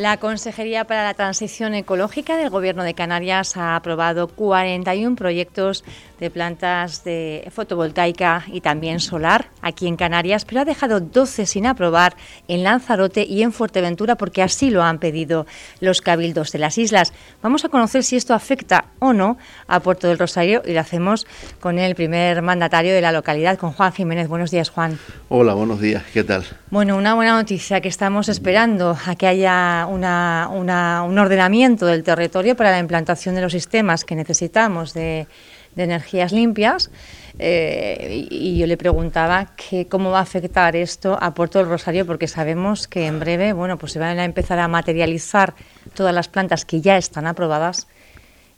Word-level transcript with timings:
La 0.00 0.16
Consejería 0.16 0.86
para 0.86 1.04
la 1.04 1.12
Transición 1.12 1.74
Ecológica 1.74 2.38
del 2.38 2.48
Gobierno 2.48 2.84
de 2.84 2.94
Canarias 2.94 3.58
ha 3.58 3.76
aprobado 3.76 4.28
41 4.28 5.14
proyectos 5.14 5.84
de 6.18 6.30
plantas 6.30 7.04
de 7.04 7.46
fotovoltaica 7.50 8.44
y 8.46 8.62
también 8.62 9.00
solar 9.00 9.50
aquí 9.60 9.86
en 9.86 9.96
Canarias, 9.96 10.46
pero 10.46 10.62
ha 10.62 10.64
dejado 10.64 11.00
12 11.00 11.44
sin 11.44 11.66
aprobar 11.66 12.16
en 12.48 12.62
Lanzarote 12.62 13.24
y 13.24 13.42
en 13.42 13.52
Fuerteventura 13.52 14.14
porque 14.16 14.42
así 14.42 14.70
lo 14.70 14.82
han 14.82 15.00
pedido 15.00 15.44
los 15.80 16.00
cabildos 16.00 16.50
de 16.52 16.60
las 16.60 16.78
islas. 16.78 17.12
Vamos 17.42 17.66
a 17.66 17.68
conocer 17.68 18.02
si 18.02 18.16
esto 18.16 18.32
afecta 18.32 18.86
o 19.00 19.12
no 19.12 19.36
a 19.66 19.80
Puerto 19.80 20.08
del 20.08 20.18
Rosario 20.18 20.62
y 20.64 20.72
lo 20.72 20.80
hacemos 20.80 21.26
con 21.60 21.78
el 21.78 21.94
primer 21.94 22.40
mandatario 22.40 22.94
de 22.94 23.02
la 23.02 23.12
localidad, 23.12 23.58
con 23.58 23.72
Juan 23.72 23.92
Jiménez. 23.92 24.28
Buenos 24.28 24.50
días, 24.50 24.70
Juan. 24.70 24.98
Hola, 25.28 25.52
buenos 25.52 25.78
días. 25.78 26.04
¿Qué 26.10 26.24
tal? 26.24 26.44
Bueno, 26.70 26.96
una 26.96 27.12
buena 27.14 27.34
noticia 27.34 27.82
que 27.82 27.88
estamos 27.88 28.30
esperando 28.30 28.96
a 29.06 29.14
que 29.14 29.26
haya 29.26 29.86
una, 29.90 30.48
un 30.50 31.18
ordenamiento 31.18 31.86
del 31.86 32.02
territorio 32.02 32.56
para 32.56 32.70
la 32.70 32.78
implantación 32.78 33.34
de 33.34 33.42
los 33.42 33.52
sistemas 33.52 34.04
que 34.04 34.14
necesitamos 34.14 34.94
de 34.94 35.26
energías 35.76 36.32
limpias. 36.32 36.90
Eh, 37.38 38.26
y 38.30 38.58
yo 38.58 38.66
le 38.66 38.76
preguntaba 38.76 39.54
que 39.56 39.86
cómo 39.86 40.10
va 40.10 40.18
a 40.18 40.22
afectar 40.22 40.76
esto 40.76 41.16
a 41.20 41.32
Puerto 41.32 41.58
del 41.58 41.68
Rosario, 41.68 42.06
porque 42.06 42.28
sabemos 42.28 42.86
que 42.86 43.06
en 43.06 43.18
breve 43.18 43.52
bueno, 43.54 43.78
pues 43.78 43.92
se 43.92 43.98
van 43.98 44.18
a 44.18 44.24
empezar 44.24 44.58
a 44.58 44.68
materializar 44.68 45.54
todas 45.94 46.14
las 46.14 46.28
plantas 46.28 46.64
que 46.64 46.80
ya 46.80 46.98
están 46.98 47.26
aprobadas 47.26 47.86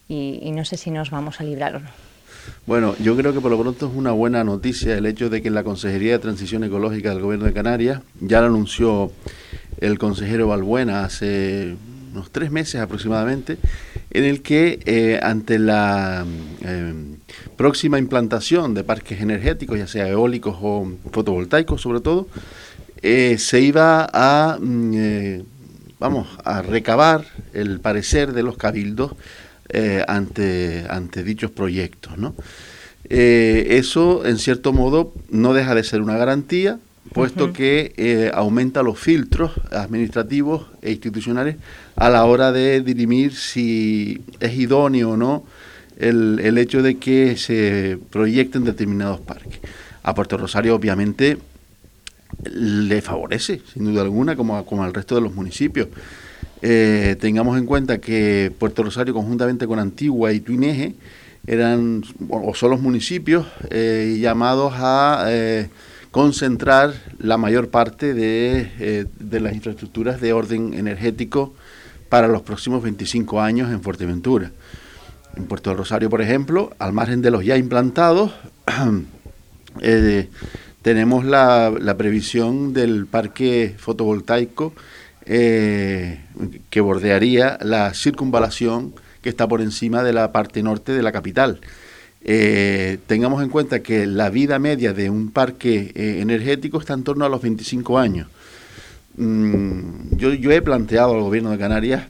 y, 0.09 0.51
no 0.53 0.65
sé 0.65 0.77
si 0.77 0.91
nos 0.91 1.11
vamos 1.11 1.41
a 1.41 1.45
librar 1.45 1.77
o 1.77 1.81
no. 1.81 1.91
Bueno, 2.67 2.95
yo 2.99 3.17
creo 3.17 3.33
que 3.33 3.41
por 3.41 3.53
lo 3.53 3.59
pronto 3.59 3.87
es 3.87 3.93
una 3.95 4.11
buena 4.11 4.43
noticia 4.43 4.99
el 4.99 5.07
hecho 5.07 5.31
de 5.31 5.41
que 5.41 5.51
la 5.51 5.63
Consejería 5.63 6.13
de 6.13 6.19
Transición 6.19 6.65
Ecológica 6.65 7.11
del 7.11 7.21
Gobierno 7.21 7.47
de 7.47 7.53
Canarias 7.53 8.03
ya 8.21 8.41
lo 8.41 8.49
anunció 8.49 9.13
el 9.81 9.99
consejero 9.99 10.49
Balbuena 10.49 11.05
hace 11.05 11.77
unos 12.13 12.31
tres 12.31 12.51
meses 12.51 12.81
aproximadamente, 12.81 13.59
en 14.11 14.25
el 14.25 14.43
que 14.43 14.81
eh, 14.85 15.19
ante 15.23 15.59
la 15.59 16.27
eh, 16.61 16.95
próxima 17.57 17.99
implantación 17.99 18.75
de 18.75 18.85
parques 18.85 19.21
energéticos, 19.21 19.79
ya 19.79 19.87
sea 19.87 20.09
eólicos 20.09 20.57
o 20.61 20.93
fotovoltaicos 21.11 21.81
sobre 21.81 22.01
todo, 22.01 22.29
eh, 23.01 23.37
se 23.39 23.61
iba 23.61 24.09
a, 24.13 24.59
mm, 24.61 25.43
vamos, 25.99 26.29
a 26.45 26.63
recabar 26.63 27.25
el 27.55 27.81
parecer 27.81 28.33
de 28.33 28.43
los 28.43 28.57
cabildos 28.57 29.13
ante, 30.07 30.85
ante 30.91 31.25
dichos 31.25 31.51
proyectos. 31.51 32.19
¿no? 32.19 32.35
eso, 33.09 34.27
en 34.27 34.37
cierto 34.37 34.75
modo, 34.75 35.15
no 35.31 35.55
deja 35.55 35.75
de 35.75 35.83
ser 35.83 36.03
una 36.03 36.19
garantía, 36.19 36.79
puesto 37.13 37.53
que 37.53 37.93
eh, 37.97 38.31
aumenta 38.33 38.83
los 38.83 38.99
filtros 38.99 39.53
administrativos 39.71 40.67
e 40.81 40.93
institucionales 40.93 41.57
a 41.97 42.09
la 42.09 42.25
hora 42.25 42.53
de 42.53 42.81
dirimir 42.81 43.35
si 43.35 44.23
es 44.41 44.55
idóneo 44.55 45.11
o 45.11 45.17
no 45.17 45.45
el, 45.99 46.41
el 46.43 46.59
hecho 46.59 46.83
de 46.83 46.97
que 46.97 47.37
se 47.37 47.99
proyecten 48.11 48.65
determinados 48.65 49.21
parques. 49.21 49.61
A 50.03 50.15
Puerto 50.15 50.37
Rosario, 50.37 50.75
obviamente, 50.75 51.39
le 52.45 53.03
favorece, 53.03 53.61
sin 53.73 53.85
duda 53.85 54.03
alguna, 54.03 54.35
como, 54.37 54.65
como 54.65 54.83
al 54.83 54.95
resto 54.95 55.15
de 55.15 55.21
los 55.21 55.35
municipios. 55.35 55.89
Eh, 56.61 57.17
tengamos 57.21 57.59
en 57.59 57.67
cuenta 57.67 57.99
que 57.99 58.53
Puerto 58.59 58.83
Rosario, 58.83 59.15
conjuntamente 59.15 59.67
con 59.67 59.79
Antigua 59.79 60.33
y 60.33 60.41
Tuineje, 60.41 60.95
eran 61.47 62.03
o 62.29 62.55
son 62.55 62.71
los 62.71 62.81
municipios 62.81 63.47
eh, 63.71 64.17
llamados 64.21 64.73
a 64.77 65.27
concentrar 66.13 66.93
la 67.19 67.39
mayor 67.39 67.71
parte 67.71 68.13
eh, 68.15 69.07
de, 69.19 69.41
las 69.41 69.55
infraestructuras 69.55 70.21
de 70.21 70.35
orden 70.35 70.75
energético 70.75 71.55
para 72.11 72.29
los 72.29 72.43
próximos 72.43 72.83
25 72.83 73.41
años 73.41 73.73
en 73.73 73.83
Fuerteventura. 73.83 74.53
En 75.37 75.47
Puerto 75.47 75.71
del 75.71 75.79
Rosario, 75.79 76.11
por 76.11 76.21
ejemplo, 76.21 76.71
al 76.79 76.93
margen 76.93 77.23
de 77.23 77.31
los 77.31 77.45
ya 77.45 77.57
implantados, 77.57 78.31
eh, 79.81 80.29
tenemos 80.83 81.25
la, 81.25 81.95
previsión 81.97 82.75
del 82.75 83.07
parque 83.07 83.75
fotovoltaico 83.79 84.75
eh, 85.25 86.21
que 86.69 86.81
bordearía 86.83 87.59
la 87.63 87.95
circunvalación 87.95 88.93
que 89.23 89.31
está 89.31 89.49
por 89.49 89.63
encima 89.63 90.03
de 90.03 90.13
la 90.13 90.31
parte 90.31 90.63
norte 90.63 90.93
de 90.93 91.03
la 91.03 91.13
capital. 91.13 91.61
Eh, 92.25 92.99
tengamos 93.07 93.43
en 93.43 93.49
cuenta 93.49 93.83
que 93.83 94.07
la 94.07 94.31
vida 94.31 94.59
media 94.59 94.93
de 94.93 95.11
un 95.11 95.33
parque 95.33 95.93
eh, 95.95 96.21
energético 96.21 96.79
está 96.79 96.95
en 96.95 97.03
torno 97.03 97.25
a 97.25 97.29
los 97.29 97.43
25 97.43 97.99
años. 97.99 98.29
Mm, 99.17 100.17
yo, 100.17 100.31
he 100.31 100.63
planteado 100.63 101.15
al 101.15 101.21
gobierno 101.23 101.51
de 101.51 101.59
Canarias 101.59 102.07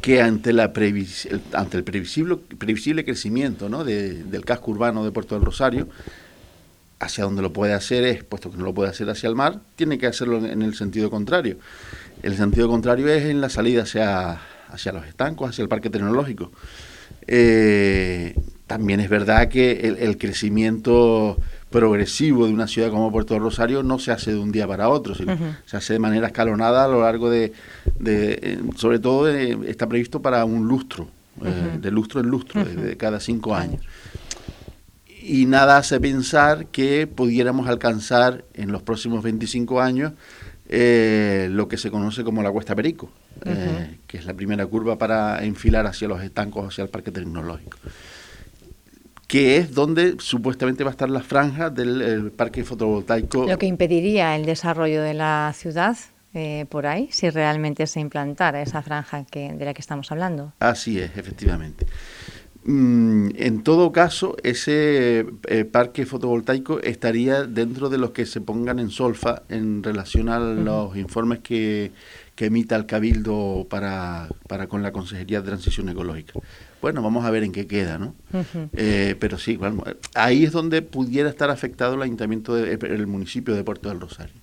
que 0.00 0.22
ante, 0.22 0.52
la 0.52 0.72
el 0.72 1.84
previsible, 1.84 3.04
crecimiento 3.04 3.68
del 3.68 4.44
casco 4.44 4.70
urbano 4.70 5.04
de 5.04 5.10
Puerto 5.10 5.34
del 5.34 5.44
Rosario, 5.44 5.88
hacia 7.00 7.24
donde 7.24 7.42
lo 7.42 7.52
puede 7.52 7.74
hacer 7.74 8.04
es, 8.04 8.22
puesto 8.24 8.50
que 8.50 8.56
no 8.56 8.64
lo 8.64 8.74
puede 8.74 8.90
hacer 8.90 9.10
hacia 9.10 9.28
el 9.28 9.34
mar, 9.34 9.60
tiene 9.76 9.98
que 9.98 10.06
hacerlo 10.06 10.44
en, 10.44 10.62
el 10.62 10.74
sentido 10.74 11.10
contrario. 11.10 11.58
El 12.22 12.36
sentido 12.36 12.68
contrario 12.68 13.08
es 13.08 13.24
en 13.24 13.40
la 13.40 13.48
salida 13.48 13.82
hacia, 13.82 14.40
hacia 14.68 14.92
los 14.92 15.04
estancos, 15.06 15.50
hacia 15.50 15.62
el 15.62 15.68
parque 15.68 15.90
tecnológico. 15.90 16.52
Eh, 17.26 18.34
también 18.68 19.00
es 19.00 19.08
verdad 19.08 19.48
que 19.48 19.96
el, 19.98 20.18
crecimiento 20.18 21.38
progresivo 21.70 22.46
de 22.46 22.52
una 22.52 22.68
ciudad 22.68 22.90
como 22.90 23.10
Puerto 23.10 23.38
Rosario 23.38 23.82
no 23.82 23.98
se 23.98 24.12
hace 24.12 24.32
de 24.32 24.38
un 24.38 24.52
día 24.52 24.68
para 24.68 24.90
otro, 24.90 25.14
sino 25.14 25.36
se 25.64 25.76
hace 25.76 25.94
de 25.94 25.98
manera 25.98 26.26
escalonada 26.28 26.84
a 26.84 26.88
lo 26.88 27.00
largo 27.00 27.30
de, 27.30 27.52
eh, 28.04 28.58
sobre 28.76 28.98
todo 28.98 29.26
está 29.26 29.88
previsto 29.88 30.20
para 30.20 30.44
un 30.44 30.68
lustro, 30.68 31.08
eh, 31.44 31.78
de 31.80 31.90
lustro 31.90 32.20
en 32.20 32.26
lustro, 32.26 32.62
de, 32.62 32.96
cada 32.98 33.20
cinco 33.20 33.54
años. 33.54 33.82
Y 35.22 35.46
nada 35.46 35.78
hace 35.78 35.98
pensar 35.98 36.66
que 36.66 37.06
pudiéramos 37.06 37.68
alcanzar 37.68 38.44
en 38.52 38.70
los 38.70 38.82
próximos 38.82 39.22
25 39.22 39.80
años 39.80 40.12
eh, 40.68 41.48
lo 41.50 41.68
que 41.68 41.78
se 41.78 41.90
conoce 41.90 42.22
como 42.22 42.42
la 42.42 42.50
Cuesta 42.50 42.74
Perico, 42.74 43.10
que 44.06 44.18
es 44.18 44.26
la 44.26 44.34
primera 44.34 44.66
curva 44.66 44.98
para 44.98 45.42
enfilar 45.42 45.86
hacia 45.86 46.06
los 46.06 46.22
estancos, 46.22 46.66
hacia 46.66 46.84
el 46.84 46.90
parque 46.90 47.10
tecnológico 47.10 47.78
que 49.28 49.58
es 49.58 49.74
donde 49.74 50.16
supuestamente 50.18 50.82
va 50.82 50.90
a 50.90 50.92
estar 50.92 51.10
la 51.10 51.20
franja 51.20 51.68
del 51.70 52.32
parque 52.32 52.64
fotovoltaico. 52.64 53.46
Lo 53.46 53.58
que 53.58 53.66
impediría 53.66 54.34
el 54.34 54.46
desarrollo 54.46 55.02
de 55.02 55.14
la 55.14 55.52
ciudad 55.54 55.96
eh, 56.34 56.66
por 56.68 56.86
ahí, 56.86 57.08
si 57.10 57.28
realmente 57.30 57.86
se 57.86 58.00
implantara 58.00 58.62
esa 58.62 58.82
franja 58.82 59.24
que, 59.24 59.52
de 59.52 59.64
la 59.64 59.74
que 59.74 59.82
estamos 59.82 60.10
hablando. 60.12 60.52
Así 60.60 60.98
es, 60.98 61.16
efectivamente. 61.16 61.86
Mm, 62.70 63.30
en 63.36 63.62
todo 63.62 63.92
caso, 63.92 64.36
ese 64.42 65.24
eh, 65.46 65.64
parque 65.64 66.04
fotovoltaico 66.04 66.80
estaría 66.80 67.44
dentro 67.44 67.88
de 67.88 67.96
los 67.96 68.10
que 68.10 68.26
se 68.26 68.42
pongan 68.42 68.78
en 68.78 68.90
solfa 68.90 69.42
en 69.48 69.82
relación 69.82 70.28
a 70.28 70.38
los 70.38 70.94
informes 70.94 71.38
que, 71.38 71.92
que 72.34 72.44
emita 72.44 72.76
el 72.76 72.84
Cabildo 72.84 73.66
para, 73.70 74.28
para 74.48 74.66
con 74.66 74.82
la 74.82 74.92
Consejería 74.92 75.40
de 75.40 75.46
Transición 75.46 75.88
Ecológica. 75.88 76.34
Bueno, 76.82 77.00
vamos 77.00 77.24
a 77.24 77.30
ver 77.30 77.42
en 77.42 77.52
qué 77.52 77.66
queda, 77.66 77.96
¿no? 77.96 78.14
Eh, 78.74 79.16
pero 79.18 79.38
sí, 79.38 79.56
bueno, 79.56 79.82
ahí 80.14 80.44
es 80.44 80.52
donde 80.52 80.82
pudiera 80.82 81.30
estar 81.30 81.48
afectado 81.48 81.94
el 81.94 82.02
ayuntamiento 82.02 82.54
del 82.54 83.06
municipio 83.06 83.54
de 83.54 83.64
Puerto 83.64 83.88
del 83.88 83.98
Rosario. 83.98 84.36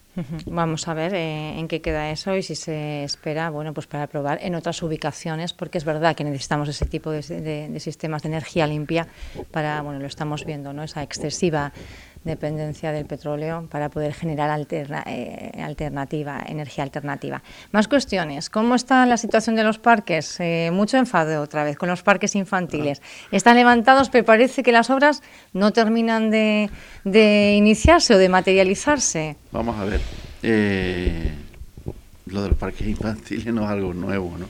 Vamos 0.46 0.88
a 0.88 0.94
ver 0.94 1.14
eh, 1.14 1.60
en 1.60 1.68
qué 1.68 1.82
queda 1.82 2.10
eso 2.10 2.36
y 2.36 2.44
si 2.44 2.56
se 2.56 3.04
espera, 3.04 3.50
bueno, 3.50 3.74
pues 3.74 3.88
para 3.88 4.08
probar 4.08 4.40
en 4.42 4.56
otras 4.56 4.82
ubicaciones, 4.82 5.54
porque 5.54 5.78
es 5.78 5.86
verdad 5.86 6.16
que 6.16 6.24
necesitamos 6.24 6.70
ese 6.70 6.86
tipo 6.86 7.12
de, 7.12 7.22
de 7.22 7.80
sistemas 7.80 8.24
de 8.24 8.30
energía 8.30 8.68
limpia 8.68 9.08
para, 9.52 9.82
bueno, 9.82 10.00
lo 10.00 10.08
estamos 10.08 10.46
viendo, 10.46 10.74
¿no? 10.74 10.84
Esa 10.84 11.04
excesiva 11.04 11.74
dependencia 12.26 12.92
del 12.92 13.06
petróleo 13.06 13.68
para 13.70 13.90
poder 13.90 14.14
generar 14.14 14.50
alterna, 14.50 15.04
eh, 15.06 15.52
alternativa, 15.64 16.44
energía 16.46 16.84
alternativa. 16.84 17.42
Más 17.72 17.88
cuestiones. 17.88 18.50
¿Cómo 18.50 18.76
está 18.76 19.06
la 19.06 19.18
situación 19.18 19.56
de 19.56 19.64
los 19.64 19.78
parques? 19.78 20.40
Eh, 20.40 20.72
mucho 20.74 20.98
enfado 20.98 21.42
otra 21.42 21.64
vez 21.64 21.78
con 21.78 21.88
los 21.88 22.04
parques 22.04 22.36
infantiles. 22.36 23.02
Están 23.32 23.56
levantados, 23.56 24.10
pero 24.10 24.26
parece 24.26 24.64
que 24.64 24.72
las 24.72 24.90
obras 24.90 25.22
no 25.54 25.72
terminan 25.72 26.32
de, 26.32 26.70
iniciarse 27.56 28.16
o 28.16 28.18
de 28.18 28.28
materializarse. 28.28 29.38
Vamos 29.52 29.78
a 29.80 29.86
ver. 29.86 30.02
Eh, 30.42 31.32
lo 32.26 32.42
de 32.42 32.50
los 32.50 32.58
parques 32.58 32.88
infantiles 32.88 33.54
no 33.54 33.64
es 33.64 33.70
algo 33.70 33.94
nuevo, 33.94 34.36
¿no? 34.38 34.50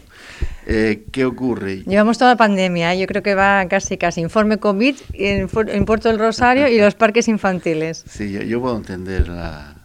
Eh, 0.67 1.06
¿Qué 1.12 1.25
ocurre? 1.25 1.83
Llevamos 1.83 2.17
toda 2.17 2.31
la 2.31 2.38
pandemia, 2.38 2.94
¿eh? 2.94 3.00
yo 3.00 3.06
creo 3.06 3.21
que 3.21 3.35
va 3.35 3.67
casi 3.67 3.97
casi 3.97 4.21
informe 4.21 4.57
COVID 4.57 4.95
en, 5.13 5.47
Puerto 5.47 6.09
del 6.09 6.17
Rosario 6.17 6.67
y 6.67 6.79
los 6.79 6.95
parques 6.95 7.27
infantiles. 7.27 8.03
Sí, 8.09 8.31
yo, 8.31 8.59
puedo 8.59 8.75
entender 8.75 9.27
la, 9.27 9.75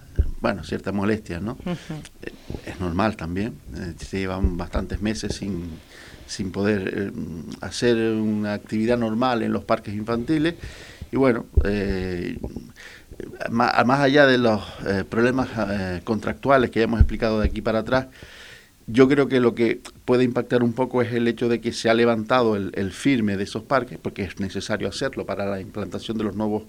bueno, 0.40 0.64
cierta 0.64 0.90
molestia, 0.90 1.38
¿no? 1.38 1.58
Eh, 1.66 2.32
es 2.64 2.80
normal 2.80 3.16
también, 3.16 3.54
se 3.98 4.20
llevan 4.20 4.56
bastantes 4.56 5.02
meses 5.02 5.34
sin, 5.34 5.68
sin 6.26 6.50
poder 6.50 7.12
hacer 7.60 7.96
una 7.96 8.54
actividad 8.54 8.96
normal 8.96 9.42
en 9.42 9.52
los 9.52 9.64
parques 9.64 9.94
infantiles 9.94 10.54
y 11.12 11.16
bueno, 11.16 11.44
más, 13.50 13.86
más, 13.86 14.00
allá 14.00 14.26
de 14.26 14.38
los 14.38 14.62
problemas 15.10 15.48
contractuales 16.04 16.70
que 16.70 16.80
ya 16.80 16.84
hemos 16.84 17.00
explicado 17.00 17.40
de 17.40 17.46
aquí 17.46 17.60
para 17.60 17.80
atrás, 17.80 18.06
Yo 18.92 19.08
creo 19.08 19.28
que 19.28 19.38
lo 19.38 19.54
que 19.54 19.80
puede 20.04 20.24
impactar 20.24 20.64
un 20.64 20.72
poco 20.72 21.00
es 21.00 21.12
el 21.12 21.28
hecho 21.28 21.48
de 21.48 21.60
que 21.60 21.72
se 21.72 21.88
ha 21.88 21.94
levantado 21.94 22.56
el, 22.56 22.90
firme 22.90 23.36
de 23.36 23.44
esos 23.44 23.62
parques, 23.62 23.98
porque 24.02 24.22
es 24.22 24.40
necesario 24.40 24.88
hacerlo 24.88 25.24
para 25.24 25.46
la 25.46 25.60
implantación 25.60 26.18
de 26.18 26.24
los 26.24 26.34
nuevos 26.34 26.64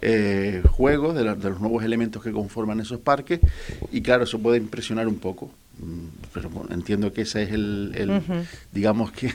eh, 0.00 0.62
juegos, 0.70 1.14
de, 1.14 1.22
de, 1.22 1.50
los 1.50 1.60
nuevos 1.60 1.84
elementos 1.84 2.22
que 2.22 2.32
conforman 2.32 2.80
esos 2.80 2.98
parques, 2.98 3.38
y 3.92 4.02
claro, 4.02 4.24
eso 4.24 4.40
puede 4.40 4.58
impresionar 4.58 5.06
un 5.06 5.20
poco. 5.20 5.52
Mm, 5.78 6.08
pero 6.32 6.50
entiendo 6.70 7.12
que 7.12 7.22
ese 7.22 7.44
es 7.44 7.52
el, 7.52 7.92
digamos 8.72 9.10
que, 9.10 9.32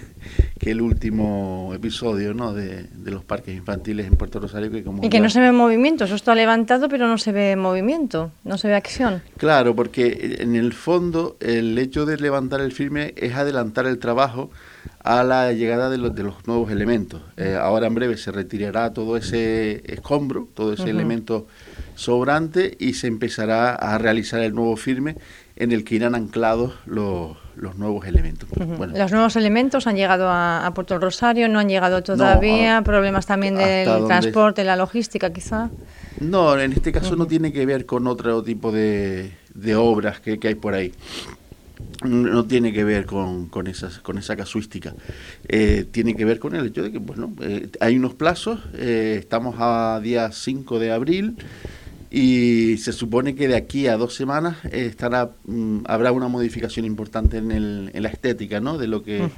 que, 0.59 0.71
el 0.71 0.81
último 0.81 1.71
episodio 1.73 2.33
¿no? 2.33 2.53
de, 2.53 2.87
los 3.05 3.23
parques 3.23 3.55
infantiles 3.55 4.05
en 4.05 4.15
Puerto 4.15 4.39
Rosario. 4.39 4.71
Que 4.71 4.83
como 4.83 5.03
y 5.03 5.09
que 5.09 5.19
no 5.19 5.29
se 5.29 5.39
ve 5.39 5.51
movimiento, 5.51 6.05
eso 6.05 6.15
está 6.15 6.35
levantado, 6.35 6.89
pero 6.89 7.07
no 7.07 7.17
se 7.17 7.31
ve 7.31 7.55
movimiento, 7.55 8.31
no 8.43 8.57
se 8.57 8.67
ve 8.67 8.75
acción. 8.75 9.21
Claro, 9.37 9.75
porque 9.75 10.37
en 10.39 10.55
el 10.55 10.73
fondo 10.73 11.37
el 11.39 11.77
hecho 11.77 12.05
de 12.05 12.17
levantar 12.17 12.61
el 12.61 12.71
firme 12.71 13.13
es 13.17 13.33
adelantar 13.33 13.87
el 13.87 13.97
trabajo 13.99 14.51
a 14.99 15.23
la 15.23 15.53
llegada 15.53 15.89
de 15.89 15.97
los, 15.97 16.15
de 16.15 16.23
los 16.23 16.47
nuevos 16.47 16.71
elementos. 16.71 17.21
Eh, 17.37 17.57
ahora 17.59 17.87
en 17.87 17.95
breve 17.95 18.17
se 18.17 18.31
retirará 18.31 18.93
todo 18.93 19.17
ese 19.17 19.81
escombro, 19.91 20.47
todo 20.53 20.73
ese 20.73 20.89
elemento 20.89 21.47
sobrante 21.97 22.77
y 22.79 22.93
se 22.93 23.07
empezará 23.07 23.73
a 23.73 23.97
realizar 23.97 24.39
el 24.41 24.53
nuevo 24.53 24.77
firme 24.77 25.17
en 25.55 25.71
el 25.71 25.83
que 25.83 25.95
irán 25.95 26.13
anclados 26.15 26.75
los, 26.85 27.35
los 27.55 27.75
nuevos 27.77 28.05
elementos. 28.05 28.47
los 28.57 29.11
nuevos 29.11 29.35
elementos 29.35 29.87
han 29.87 29.95
llegado 29.95 30.29
a, 30.29 30.71
Puerto 30.75 30.99
Rosario, 30.99 31.49
no 31.49 31.59
han 31.59 31.67
llegado 31.67 32.03
todavía, 32.03 32.81
problemas 32.83 33.25
también 33.25 33.55
del 33.55 34.05
transporte, 34.05 34.63
la 34.63 34.75
logística 34.75 35.33
quizá. 35.33 35.69
No, 36.19 36.57
en 36.59 36.73
este 36.73 36.91
caso 36.91 37.15
no 37.15 37.25
tiene 37.25 37.51
que 37.51 37.65
ver 37.65 37.85
con 37.85 38.07
otro 38.07 38.43
tipo 38.43 38.71
de, 38.71 39.31
de 39.53 39.75
obras 39.75 40.19
que, 40.19 40.39
hay 40.41 40.55
por 40.55 40.75
ahí. 40.75 40.93
No 42.03 42.45
tiene 42.45 42.71
que 42.71 42.83
ver 42.83 43.07
con, 43.07 43.47
con, 43.47 43.65
esas, 43.65 43.99
con 43.99 44.19
esa 44.19 44.35
casuística. 44.35 44.93
Eh, 45.47 45.85
tiene 45.89 46.15
que 46.15 46.25
ver 46.25 46.39
con 46.39 46.55
el 46.55 46.67
hecho 46.67 46.83
de 46.83 46.91
que, 46.91 46.99
bueno, 46.99 47.33
eh, 47.41 47.69
hay 47.79 47.97
unos 47.97 48.13
plazos, 48.13 48.59
eh, 48.75 49.17
estamos 49.19 49.55
a 49.57 49.99
día 50.01 50.31
5 50.31 50.79
de 50.79 50.91
abril, 50.91 51.37
y 52.09 52.77
se 52.77 52.93
supone 52.93 53.35
que 53.35 53.47
de 53.47 53.55
aquí 53.55 53.87
a 53.87 53.97
dos 53.97 54.15
semanas 54.15 54.57
eh, 54.65 54.85
estará 54.85 55.31
mm, 55.45 55.79
habrá 55.85 56.11
una 56.11 56.27
modificación 56.27 56.85
importante 56.85 57.37
en, 57.37 57.51
el, 57.51 57.91
en 57.93 58.03
la 58.03 58.09
estética 58.09 58.59
¿no? 58.61 58.77
de 58.77 58.87
lo 58.87 59.03
que 59.03 59.29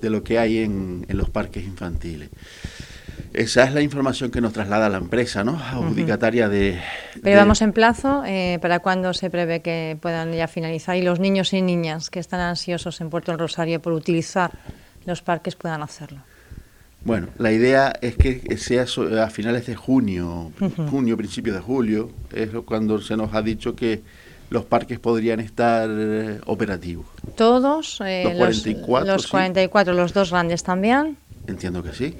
de 0.00 0.10
lo 0.10 0.22
que 0.22 0.38
hay 0.38 0.58
en, 0.58 1.06
en, 1.08 1.16
los 1.16 1.30
parques 1.30 1.64
infantiles. 1.64 2.28
Esa 3.32 3.64
es 3.64 3.74
la 3.74 3.80
información 3.80 4.30
que 4.30 4.40
nos 4.40 4.52
traslada 4.52 4.88
la 4.88 4.98
empresa 4.98 5.44
no 5.44 5.58
adjudicataria 5.58 6.48
de 6.48 6.78
pero 7.22 7.36
vamos 7.36 7.62
en 7.62 7.72
plazo 7.72 8.22
eh, 8.26 8.58
para 8.60 8.80
cuándo 8.80 9.14
se 9.14 9.30
prevé 9.30 9.60
que 9.60 9.96
puedan 10.00 10.32
ya 10.32 10.46
finalizar 10.46 10.96
y 10.96 11.02
los 11.02 11.20
niños 11.20 11.52
y 11.54 11.62
niñas 11.62 12.10
que 12.10 12.18
están 12.18 12.40
ansiosos 12.40 13.00
en 13.00 13.08
Puerto 13.08 13.32
del 13.32 13.38
Rosario 13.38 13.80
por 13.80 13.94
utilizar 13.94 14.50
los 15.06 15.22
parques 15.22 15.56
puedan 15.56 15.82
hacerlo 15.82 16.20
bueno, 17.04 17.28
la 17.38 17.50
idea 17.52 17.92
es 18.02 18.16
que 18.16 18.56
sea 18.58 18.84
a 19.22 19.30
finales 19.30 19.66
de 19.66 19.74
junio, 19.74 20.52
junio, 20.90 21.16
principios 21.16 21.56
de 21.56 21.62
julio, 21.62 22.10
es 22.32 22.50
cuando 22.64 23.00
se 23.00 23.16
nos 23.16 23.34
ha 23.34 23.42
dicho 23.42 23.74
que 23.74 24.02
los 24.50 24.64
parques 24.64 24.98
podrían 24.98 25.40
estar 25.40 25.88
eh, 25.90 26.40
operativos. 26.46 27.06
¿Todos? 27.36 28.00
Eh, 28.04 28.24
los 28.24 28.36
44. 28.36 29.12
Los, 29.12 29.26
44, 29.28 29.94
los 29.94 30.12
dos 30.12 30.30
grandes 30.30 30.62
también. 30.62 31.16
Entiendo 31.46 31.82
que 31.82 31.92
sí. 31.92 32.14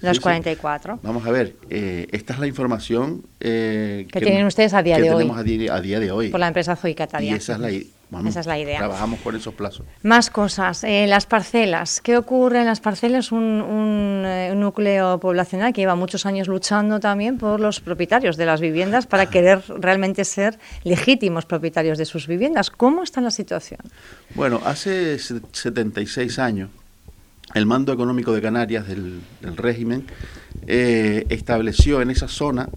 Los 0.00 0.20
44. 0.20 1.00
Vamos 1.02 1.26
a 1.26 1.30
ver, 1.30 1.56
eh, 1.68 2.06
esta 2.12 2.34
es 2.34 2.38
la 2.38 2.46
información 2.46 3.24
que, 3.38 4.06
tienen 4.12 4.46
ustedes 4.46 4.74
a 4.74 4.82
día 4.82 4.96
de 4.96 5.10
hoy. 5.10 5.18
tenemos 5.18 5.38
a 5.38 5.42
día, 5.42 5.98
de 5.98 6.12
hoy. 6.12 6.28
Por 6.28 6.40
la 6.40 6.48
empresa 6.48 6.76
Zoicataria. 6.76 7.32
Y 7.32 7.34
esa 7.34 7.54
es 7.54 7.58
la 7.58 7.70
esa 8.26 8.40
es 8.40 8.46
la 8.46 8.58
idea. 8.58 8.78
Trabajamos 8.78 9.20
por 9.20 9.36
esos 9.36 9.54
plazos. 9.54 9.86
Más 10.02 10.30
cosas. 10.30 10.82
Eh, 10.84 11.06
las 11.06 11.26
parcelas. 11.26 12.00
¿Qué 12.00 12.16
ocurre 12.16 12.60
en 12.60 12.66
las 12.66 12.80
parcelas? 12.80 13.30
Un, 13.30 14.22
eh, 14.26 14.50
un, 14.52 14.60
núcleo 14.60 15.18
poblacional 15.20 15.72
que 15.72 15.82
lleva 15.82 15.94
muchos 15.94 16.26
años 16.26 16.48
luchando 16.48 16.98
también 16.98 17.38
por 17.38 17.60
los 17.60 17.80
propietarios 17.80 18.36
de 18.36 18.46
las 18.46 18.60
viviendas 18.60 19.06
para 19.06 19.26
querer 19.26 19.62
realmente 19.78 20.24
ser 20.24 20.58
legítimos 20.82 21.46
propietarios 21.46 21.98
de 21.98 22.04
sus 22.04 22.26
viviendas. 22.26 22.70
¿Cómo 22.70 23.02
está 23.02 23.20
la 23.20 23.30
situación? 23.30 23.80
Bueno, 24.34 24.60
hace 24.64 25.18
76 25.18 26.38
años 26.38 26.70
el 27.54 27.66
mando 27.66 27.92
económico 27.92 28.32
de 28.32 28.40
Canarias 28.40 28.86
del, 28.86 29.22
régimen 29.56 30.06
eh, 30.66 31.26
estableció 31.30 32.00
en 32.00 32.10
esa 32.10 32.28
zona 32.28 32.68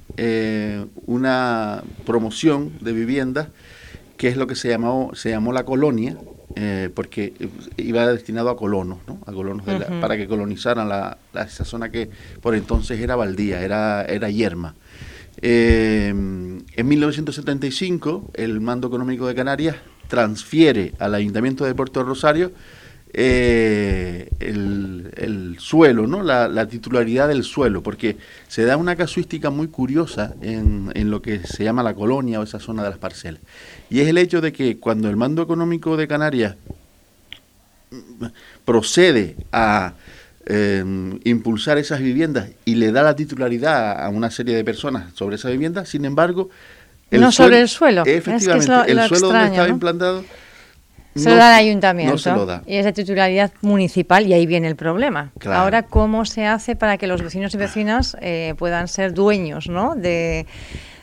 una 1.06 1.84
promoción 2.06 2.72
de 2.82 2.92
viviendas 2.94 3.50
que 4.24 4.30
es 4.30 4.38
lo 4.38 4.48
que 4.48 4.56
se 4.56 4.70
llamó, 4.70 5.12
se 5.16 5.32
llamó 5.32 5.52
la 5.52 5.66
colonia, 5.66 6.18
eh, 6.56 6.90
porque 6.96 7.34
iba 7.76 8.08
destinado 8.08 8.50
a 8.50 8.56
colonos, 8.56 9.00
¿no? 9.06 9.20
a 9.26 9.34
colonos 9.34 9.66
para 10.00 10.16
que 10.16 10.30
colonizaran 10.30 10.88
la, 10.88 11.18
esa 11.46 11.66
zona 11.66 11.92
que 11.92 12.10
por 12.42 12.56
entonces 12.56 13.02
era 13.02 13.18
baldía, 13.18 13.62
era, 13.62 14.06
era 14.06 14.30
yerma. 14.30 14.76
Eh, 15.42 16.08
en 16.08 16.88
1975, 16.88 18.32
el 18.36 18.62
Mando 18.62 18.88
Económico 18.88 19.28
de 19.28 19.36
Canarias 19.36 19.76
transfiere 20.08 20.94
al 21.00 21.16
Ayuntamiento 21.16 21.66
de 21.66 21.76
Puerto 21.76 22.02
Rosario 22.04 22.54
eh, 23.14 24.30
el, 24.40 25.58
suelo, 25.60 26.08
¿no? 26.08 26.24
La, 26.24 26.68
titularidad 26.68 27.28
del 27.28 27.44
suelo, 27.44 27.84
porque 27.84 28.18
se 28.48 28.66
da 28.66 28.76
una 28.76 28.96
casuística 28.96 29.50
muy 29.50 29.68
curiosa 29.68 30.34
en, 30.42 30.92
en, 30.96 31.12
lo 31.12 31.22
que 31.22 31.40
se 31.46 31.64
llama 31.64 31.84
la 31.84 31.94
colonia 31.94 32.40
o 32.40 32.44
esa 32.44 32.60
zona 32.60 32.84
de 32.84 32.90
las 32.90 32.98
parcelas. 32.98 33.42
Y 33.90 34.02
es 34.02 34.08
el 34.08 34.18
hecho 34.18 34.42
de 34.42 34.52
que 34.52 34.78
cuando 34.80 35.10
el 35.10 35.16
mando 35.16 35.42
económico 35.42 35.96
de 35.96 36.08
Canarias 36.08 36.56
procede 38.66 39.36
a 39.52 39.94
em, 40.46 41.20
impulsar 41.24 41.78
esas 41.78 42.00
viviendas 42.00 42.50
y 42.66 42.76
le 42.76 42.92
da 42.92 43.04
la 43.04 43.16
titularidad 43.16 44.04
a 44.04 44.10
una 44.10 44.32
serie 44.32 44.56
de 44.56 44.64
personas 44.64 45.14
sobre 45.14 45.36
esa 45.36 45.50
vivienda, 45.50 45.86
sin 45.86 46.06
embargo... 46.06 46.50
no 47.12 47.32
sobre 47.32 47.62
el 47.62 47.70
suelo. 47.70 48.04
Efectivamente, 48.06 48.92
el 48.92 49.08
suelo 49.08 49.28
donde 49.28 49.46
estaba 49.46 49.70
implantado 49.70 50.24
se 51.16 51.30
lo 51.30 51.36
da 51.36 51.50
al 51.50 51.66
ayuntamiento. 51.66 52.62
Y 52.66 52.78
es 52.78 52.86
de 52.86 52.94
titularidad 52.94 53.52
municipal 53.62 54.26
y 54.26 54.34
ahí 54.34 54.46
viene 54.46 54.68
el 54.68 54.76
problema. 54.76 55.32
Ahora, 55.46 55.84
¿cómo 55.84 56.26
se 56.26 56.46
hace 56.46 56.76
para 56.76 56.98
que 56.98 57.08
los 57.08 57.22
vecinos 57.22 57.54
y 57.54 57.58
vecinas 57.58 58.18
eh, 58.22 58.56
puedan 58.58 58.88
ser 58.88 59.14
dueños 59.14 59.70
¿no? 59.70 59.96
de, 59.96 60.46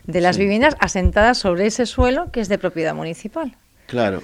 las 0.06 0.36
viviendas 0.36 0.76
asentadas 0.80 1.38
sobre 1.38 1.66
ese 1.66 1.86
suelo 1.86 2.30
que 2.32 2.40
es 2.40 2.48
de 2.48 2.58
propiedad 2.58 2.94
municipal? 2.94 3.54
Claro. 3.86 4.22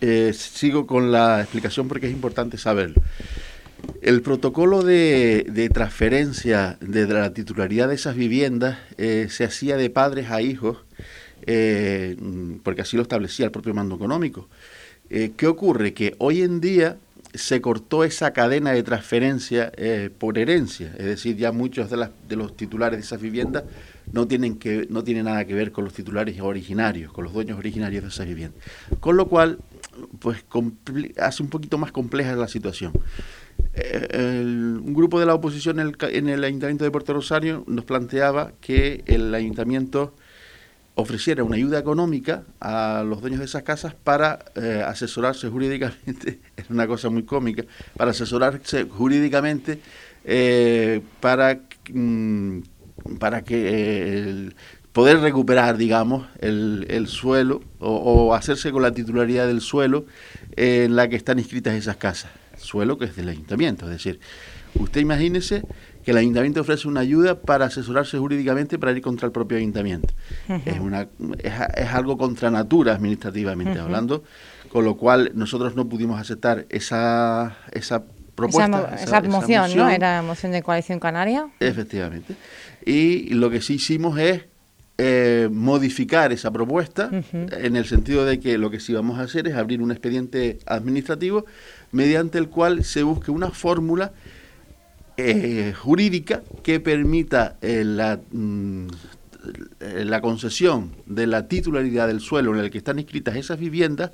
Eh, 0.00 0.32
sigo 0.34 0.86
con 0.86 1.12
la 1.12 1.40
explicación 1.40 1.88
porque 1.88 2.06
es 2.06 2.12
importante 2.12 2.56
saberlo. 2.56 3.02
El 4.00 4.22
protocolo 4.22 4.82
de, 4.82 5.70
transferencia 5.72 6.78
de 6.80 7.06
la 7.06 7.34
titularidad 7.34 7.88
de 7.88 7.94
esas 7.96 8.14
viviendas 8.14 8.78
eh, 8.96 9.26
se 9.28 9.44
hacía 9.44 9.76
de 9.76 9.90
padres 9.90 10.30
a 10.30 10.40
hijos, 10.40 10.78
porque 12.62 12.80
así 12.80 12.96
lo 12.96 13.02
establecía 13.02 13.44
el 13.44 13.52
propio 13.52 13.74
mando 13.74 13.96
económico. 13.96 14.48
Eh, 15.10 15.32
¿Qué 15.36 15.46
ocurre? 15.46 15.92
Que 15.92 16.14
hoy 16.18 16.42
en 16.42 16.60
día 16.60 16.96
se 17.34 17.60
cortó 17.60 18.04
esa 18.04 18.32
cadena 18.32 18.72
de 18.72 18.82
transferencia 18.82 19.72
eh, 19.76 20.08
por 20.16 20.38
herencia, 20.38 20.94
es 20.96 21.04
decir, 21.04 21.36
ya 21.36 21.50
muchos 21.50 21.90
de, 21.90 22.36
los 22.36 22.56
titulares 22.56 22.98
de 22.98 23.04
esas 23.04 23.20
viviendas 23.20 23.64
no 24.12 24.28
tienen, 24.28 24.56
que, 24.56 24.86
no 24.88 25.02
tienen 25.02 25.24
nada 25.24 25.44
que 25.44 25.54
ver 25.54 25.72
con 25.72 25.84
los 25.84 25.92
titulares 25.92 26.40
originarios, 26.40 27.12
con 27.12 27.24
los 27.24 27.32
dueños 27.32 27.58
originarios 27.58 28.04
de 28.04 28.08
esas 28.08 28.26
viviendas. 28.26 28.62
Con 29.00 29.16
lo 29.16 29.26
cual, 29.28 29.58
pues 30.20 30.44
hace 31.18 31.42
un 31.42 31.48
poquito 31.48 31.76
más 31.76 31.90
compleja 31.90 32.36
la 32.36 32.46
situación. 32.46 32.92
Eh, 33.74 34.42
un 34.44 34.94
grupo 34.94 35.18
de 35.18 35.26
la 35.26 35.34
oposición 35.34 35.80
en 35.80 36.28
el 36.28 36.44
Ayuntamiento 36.44 36.84
de 36.84 36.90
Puerto 36.92 37.14
Rosario 37.14 37.64
nos 37.66 37.84
planteaba 37.84 38.52
que 38.60 39.02
el 39.06 39.34
Ayuntamiento 39.34 40.14
ofreciera 40.96 41.42
una 41.42 41.56
ayuda 41.56 41.78
económica 41.78 42.44
a 42.60 43.04
los 43.06 43.20
dueños 43.20 43.40
de 43.40 43.46
esas 43.46 43.62
casas 43.62 43.94
para 43.94 44.44
eh, 44.54 44.82
asesorarse 44.86 45.48
jurídicamente, 45.48 46.40
es 46.56 46.70
una 46.70 46.86
cosa 46.86 47.10
muy 47.10 47.24
cómica, 47.24 47.64
para 47.96 48.12
asesorarse 48.12 48.84
jurídicamente 48.84 49.80
eh, 50.24 51.00
para, 51.20 51.60
mm, 51.92 52.60
para 53.18 53.42
que 53.42 53.62
eh, 53.66 54.50
poder 54.92 55.18
recuperar, 55.18 55.76
digamos, 55.76 56.28
el, 56.38 56.86
el 56.88 57.08
suelo 57.08 57.62
o, 57.80 58.32
hacerse 58.34 58.70
con 58.70 58.82
la 58.82 58.92
titularidad 58.92 59.48
del 59.48 59.60
suelo 59.60 60.06
en 60.56 60.94
la 60.94 61.08
que 61.08 61.16
están 61.16 61.40
inscritas 61.40 61.74
esas 61.74 61.96
casas, 61.96 62.30
suelo 62.56 62.96
que 62.96 63.06
es 63.06 63.16
del 63.16 63.28
ayuntamiento, 63.28 63.86
es 63.86 63.90
decir, 63.90 64.20
usted 64.74 65.00
imagínese 65.00 65.62
que 66.04 66.10
el 66.10 66.18
ayuntamiento 66.18 66.60
ofrece 66.60 66.86
una 66.86 67.00
ayuda 67.00 67.40
para 67.40 67.66
asesorarse 67.66 68.18
jurídicamente 68.18 68.78
para 68.78 68.92
ir 68.92 69.00
contra 69.00 69.26
el 69.26 69.32
propio 69.32 69.58
ayuntamiento. 69.58 70.12
es, 70.64 70.78
una, 70.78 71.08
es, 71.42 71.88
algo 71.92 72.18
contra 72.18 72.50
natura 72.50 72.94
administrativamente 72.94 73.78
hablando, 73.78 74.22
con 74.70 74.84
lo 74.84 74.96
cual 74.96 75.32
nosotros 75.34 75.74
no 75.74 75.88
pudimos 75.88 76.20
aceptar 76.20 76.66
esa, 76.68 77.56
esa 77.72 78.04
propuesta. 78.34 78.96
Esa, 79.00 79.22
moción, 79.22 79.76
¿no? 79.76 79.88
Era 79.88 80.22
moción 80.22 80.52
de 80.52 80.62
coalición 80.62 81.00
canaria. 81.00 81.48
Efectivamente. 81.58 82.34
Y 82.84 83.32
lo 83.34 83.48
que 83.50 83.62
sí 83.62 83.74
hicimos 83.74 84.18
es 84.18 84.42
eh, 84.98 85.48
modificar 85.50 86.32
esa 86.32 86.52
propuesta 86.52 87.10
en 87.32 87.74
el 87.74 87.84
sentido 87.84 88.24
de 88.24 88.38
que 88.38 88.58
lo 88.58 88.70
que 88.70 88.78
sí 88.78 88.92
vamos 88.92 89.18
a 89.18 89.22
hacer 89.22 89.48
es 89.48 89.54
abrir 89.54 89.82
un 89.82 89.90
expediente 89.90 90.60
administrativo 90.66 91.46
mediante 91.90 92.38
el 92.38 92.48
cual 92.48 92.84
se 92.84 93.02
busque 93.02 93.32
una 93.32 93.50
fórmula 93.50 94.12
eh, 95.16 95.72
jurídica 95.76 96.42
que 96.62 96.80
permita 96.80 97.56
eh, 97.62 97.84
la, 97.84 98.20
mm, 98.32 98.86
la 100.04 100.20
concesión 100.20 100.92
de 101.06 101.26
la 101.26 101.48
titularidad 101.48 102.06
del 102.08 102.20
suelo 102.20 102.54
en 102.54 102.64
el 102.64 102.70
que 102.70 102.78
están 102.78 102.98
inscritas 102.98 103.36
esas 103.36 103.58
viviendas 103.58 104.12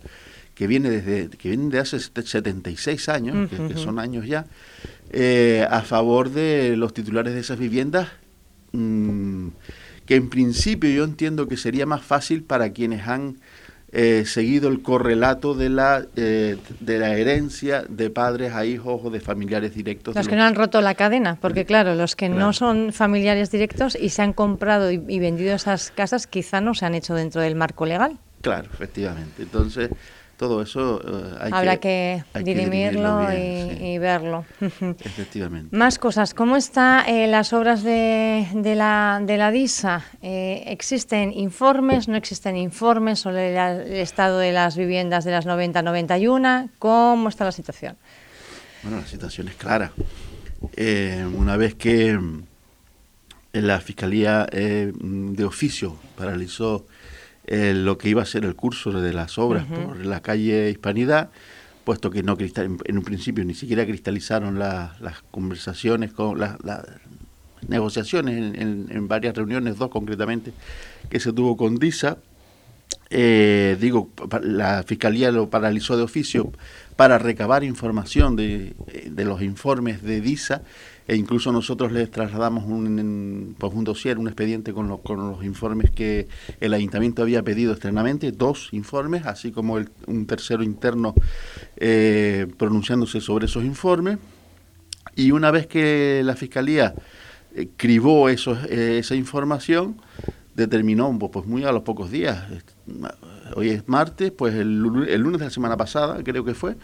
que 0.54 0.66
viene 0.66 0.90
desde 0.90 1.28
que 1.30 1.48
vienen 1.48 1.70
de 1.70 1.78
hace 1.78 1.98
76 2.00 3.08
años, 3.08 3.48
que, 3.48 3.76
son 3.76 3.98
años 3.98 4.26
ya, 4.26 4.46
a 5.70 5.82
favor 5.82 6.30
de 6.30 6.76
los 6.76 6.92
titulares 6.92 7.32
de 7.32 7.40
esas 7.40 7.58
viviendas 7.58 8.08
mm, 8.72 9.48
que 10.10 10.16
en 10.16 10.28
principio 10.28 10.90
yo 10.90 11.04
entiendo 11.04 11.46
que 11.46 11.56
sería 11.56 11.86
más 11.86 12.02
fácil 12.02 12.42
para 12.42 12.72
quienes 12.72 13.06
han 13.06 13.36
eh, 13.92 14.24
seguido 14.24 14.68
el 14.68 14.82
correlato 14.82 15.54
de 15.54 15.68
la, 15.68 16.04
eh, 16.14 16.56
de 16.78 16.98
la 16.98 17.16
herencia 17.16 17.84
de 17.88 18.08
padres 18.10 18.54
a 18.54 18.64
hijos 18.64 19.00
o 19.04 19.10
de 19.10 19.20
familiares 19.20 19.74
directos. 19.74 20.14
Los 20.14 20.28
que 20.28 20.36
no 20.36 20.44
han 20.44 20.54
roto 20.54 20.80
la 20.80 20.94
cadena, 20.94 21.38
porque 21.40 21.64
claro, 21.64 21.94
los 21.94 22.14
que 22.14 22.28
no 22.28 22.52
son 22.52 22.92
familiares 22.92 23.50
directos 23.50 23.96
y 24.00 24.10
se 24.10 24.22
han 24.22 24.32
comprado 24.32 24.92
y, 24.92 25.02
y 25.08 25.18
vendido 25.18 25.54
esas 25.54 25.90
casas 25.90 26.26
quizá 26.26 26.60
no 26.60 26.74
se 26.74 26.86
han 26.86 26.94
hecho 26.94 27.14
dentro 27.14 27.40
del 27.40 27.56
marco 27.56 27.84
legal. 27.84 28.18
Claro, 28.42 28.68
efectivamente. 28.72 29.42
Entonces, 29.42 29.90
todo 30.40 30.62
eso 30.62 31.02
eh, 31.06 31.50
habrá 31.52 31.76
que, 31.76 32.24
dirimirlo, 32.42 33.28
y, 33.30 33.98
verlo. 33.98 34.46
Efectivamente. 35.04 35.76
Más 35.76 35.98
cosas. 35.98 36.32
¿Cómo 36.32 36.56
están 36.56 37.06
eh, 37.06 37.26
las 37.26 37.52
obras 37.52 37.82
de, 37.82 38.46
la, 38.74 39.20
de 39.22 39.36
la 39.36 39.50
DISA? 39.50 40.02
Eh, 40.22 40.64
¿Existen 40.68 41.30
informes? 41.34 42.08
¿No 42.08 42.16
existen 42.16 42.56
informes 42.56 43.18
sobre 43.18 43.54
el 43.54 43.92
estado 43.92 44.38
de 44.38 44.52
las 44.52 44.78
viviendas 44.78 45.26
de 45.26 45.32
las 45.32 45.44
90-91? 45.46 46.70
¿Cómo 46.78 47.28
está 47.28 47.44
la 47.44 47.52
situación? 47.52 47.98
Bueno, 48.82 49.00
la 49.00 49.06
situación 49.06 49.48
es 49.48 49.56
clara. 49.56 49.92
una 51.36 51.58
vez 51.58 51.74
que 51.74 52.18
la 53.52 53.78
Fiscalía 53.82 54.46
de 54.50 55.44
Oficio 55.44 55.98
paralizó 56.16 56.86
lo 57.46 57.98
que 57.98 58.08
iba 58.08 58.22
a 58.22 58.26
ser 58.26 58.44
el 58.44 58.54
curso 58.54 58.92
de 58.92 59.12
las 59.12 59.38
obras 59.38 59.66
por 59.66 60.04
la 60.04 60.20
calle 60.20 60.70
Hispanidad, 60.70 61.30
puesto 61.84 62.10
que 62.10 62.22
no 62.22 62.36
en 62.38 62.98
un 62.98 63.04
principio 63.04 63.44
ni 63.44 63.54
siquiera 63.54 63.84
cristalizaron 63.84 64.58
las 64.58 65.22
conversaciones, 65.30 66.12
con 66.12 66.38
las 66.38 66.56
negociaciones 67.66 68.54
en, 68.58 69.08
varias 69.08 69.36
reuniones, 69.36 69.76
dos 69.76 69.90
concretamente, 69.90 70.52
que 71.08 71.20
se 71.20 71.32
tuvo 71.32 71.56
con 71.56 71.76
DISA. 71.76 72.18
Eh, 73.12 73.76
digo, 73.80 74.10
la 74.42 74.84
Fiscalía 74.84 75.32
lo 75.32 75.50
paralizó 75.50 75.96
de 75.96 76.04
oficio 76.04 76.52
para 77.00 77.16
recabar 77.16 77.64
información 77.64 78.36
de, 78.36 78.74
de 79.06 79.24
los 79.24 79.40
informes 79.40 80.02
de 80.02 80.20
DISA 80.20 80.60
e 81.08 81.16
incluso 81.16 81.50
nosotros 81.50 81.92
les 81.92 82.10
trasladamos 82.10 82.64
un, 82.66 83.56
pues 83.58 83.72
un 83.72 83.88
un 84.18 84.28
expediente 84.28 84.74
con, 84.74 84.98
con, 84.98 85.30
los 85.30 85.42
informes 85.42 85.90
que 85.92 86.28
el 86.60 86.74
ayuntamiento 86.74 87.22
había 87.22 87.42
pedido 87.42 87.72
externamente, 87.72 88.32
dos 88.32 88.68
informes, 88.72 89.24
así 89.24 89.50
como 89.50 89.78
un 90.08 90.26
tercero 90.26 90.62
interno 90.62 91.14
eh, 91.78 92.46
pronunciándose 92.58 93.22
sobre 93.22 93.46
esos 93.46 93.64
informes. 93.64 94.18
Y 95.16 95.30
una 95.30 95.50
vez 95.50 95.66
que 95.66 96.20
la 96.22 96.36
Fiscalía 96.36 96.94
eh, 97.54 97.70
cribó 97.78 98.28
esos, 98.28 98.58
eh, 98.64 98.98
esa 98.98 99.14
información, 99.14 99.96
determinó 100.54 101.18
pues 101.18 101.46
muy 101.46 101.64
a 101.64 101.72
los 101.72 101.82
pocos 101.82 102.10
días, 102.10 102.44
hoy 103.56 103.70
es 103.70 103.88
martes, 103.88 104.30
pues 104.30 104.54
el, 104.54 105.06
el 105.08 105.20
lunes 105.20 105.38
de 105.38 105.46
la 105.46 105.50
semana 105.50 105.76
pasada 105.76 106.22
creo 106.22 106.44
que 106.44 106.54
fue, 106.54 106.76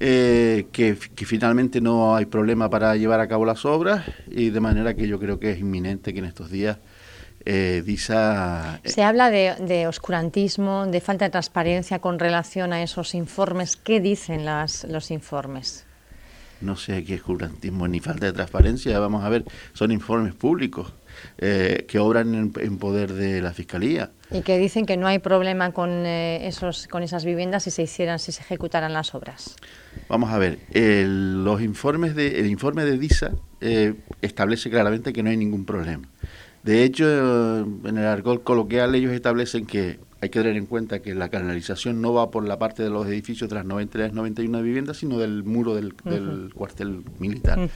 eh, 0.00 0.66
que, 0.72 0.96
finalmente 0.96 1.80
no 1.80 2.16
hay 2.16 2.26
problema 2.26 2.68
para 2.68 2.96
llevar 2.96 3.20
a 3.20 3.28
cabo 3.28 3.44
las 3.44 3.64
obras 3.64 4.04
y 4.28 4.50
de 4.50 4.60
manera 4.60 4.94
que 4.94 5.06
yo 5.06 5.18
creo 5.18 5.38
que 5.38 5.52
es 5.52 5.58
inminente 5.58 6.12
que 6.12 6.18
en 6.18 6.24
estos 6.26 6.50
días 6.50 6.78
eh, 7.44 7.82
DISA... 7.84 8.80
Eh, 8.84 8.88
Se 8.88 9.02
habla 9.02 9.30
de, 9.30 9.86
oscurantismo, 9.86 10.86
de 10.86 11.00
falta 11.00 11.24
de 11.26 11.30
transparencia 11.30 11.98
con 12.00 12.18
relación 12.18 12.72
a 12.72 12.82
esos 12.82 13.14
informes. 13.14 13.76
¿Qué 13.76 14.00
dicen 14.00 14.44
las, 14.44 14.84
los 14.84 15.10
informes? 15.10 15.84
No 16.60 16.76
sé 16.76 17.04
qué 17.04 17.16
oscurantismo 17.16 17.88
ni 17.88 17.98
falta 18.00 18.26
de 18.26 18.32
transparencia. 18.32 18.98
Vamos 19.00 19.24
a 19.24 19.28
ver, 19.28 19.44
son 19.72 19.90
informes 19.90 20.34
públicos 20.34 20.92
eh, 21.38 21.84
que 21.88 21.98
obran 21.98 22.34
en, 22.34 22.78
poder 22.78 23.12
de 23.12 23.40
la 23.42 23.52
Fiscalía. 23.52 24.10
Y 24.30 24.42
que 24.42 24.58
dicen 24.58 24.86
que 24.86 24.96
no 24.96 25.06
hay 25.06 25.18
problema 25.18 25.72
con, 25.72 25.90
eh, 26.06 26.46
esos, 26.46 26.88
con 26.88 27.02
esas 27.02 27.24
viviendas 27.24 27.64
si 27.64 27.70
se 27.70 27.82
hicieran, 27.82 28.18
si 28.18 28.32
se 28.32 28.42
ejecutaran 28.42 28.92
las 28.92 29.14
obras. 29.14 29.56
Vamos 30.08 30.30
a 30.30 30.38
ver, 30.38 30.58
el, 30.72 31.44
los 31.44 31.60
informes 31.60 32.14
de, 32.14 32.40
el 32.40 32.46
informe 32.46 32.84
de 32.84 32.98
DISA 32.98 33.32
eh, 33.60 33.94
establece 34.20 34.70
claramente 34.70 35.12
que 35.12 35.22
no 35.22 35.30
hay 35.30 35.36
ningún 35.36 35.64
problema. 35.64 36.08
De 36.62 36.84
hecho, 36.84 37.04
en 37.60 37.98
el 37.98 38.06
argot 38.06 38.44
coloquial 38.44 38.94
ellos 38.94 39.12
establecen 39.12 39.66
que 39.66 39.98
hay 40.20 40.28
que 40.28 40.38
tener 40.38 40.56
en 40.56 40.66
cuenta 40.66 41.00
que 41.00 41.16
la 41.16 41.28
canalización 41.28 42.00
no 42.00 42.14
va 42.14 42.30
por 42.30 42.46
la 42.46 42.56
parte 42.56 42.84
de 42.84 42.90
los 42.90 43.08
edificios 43.08 43.50
de 43.50 43.56
las 43.56 43.64
93, 43.64 44.12
91 44.12 44.62
viviendas, 44.62 44.98
sino 44.98 45.18
del 45.18 45.42
muro 45.42 45.74
del, 45.74 45.94
cuartel 46.54 47.02
militar 47.18 47.68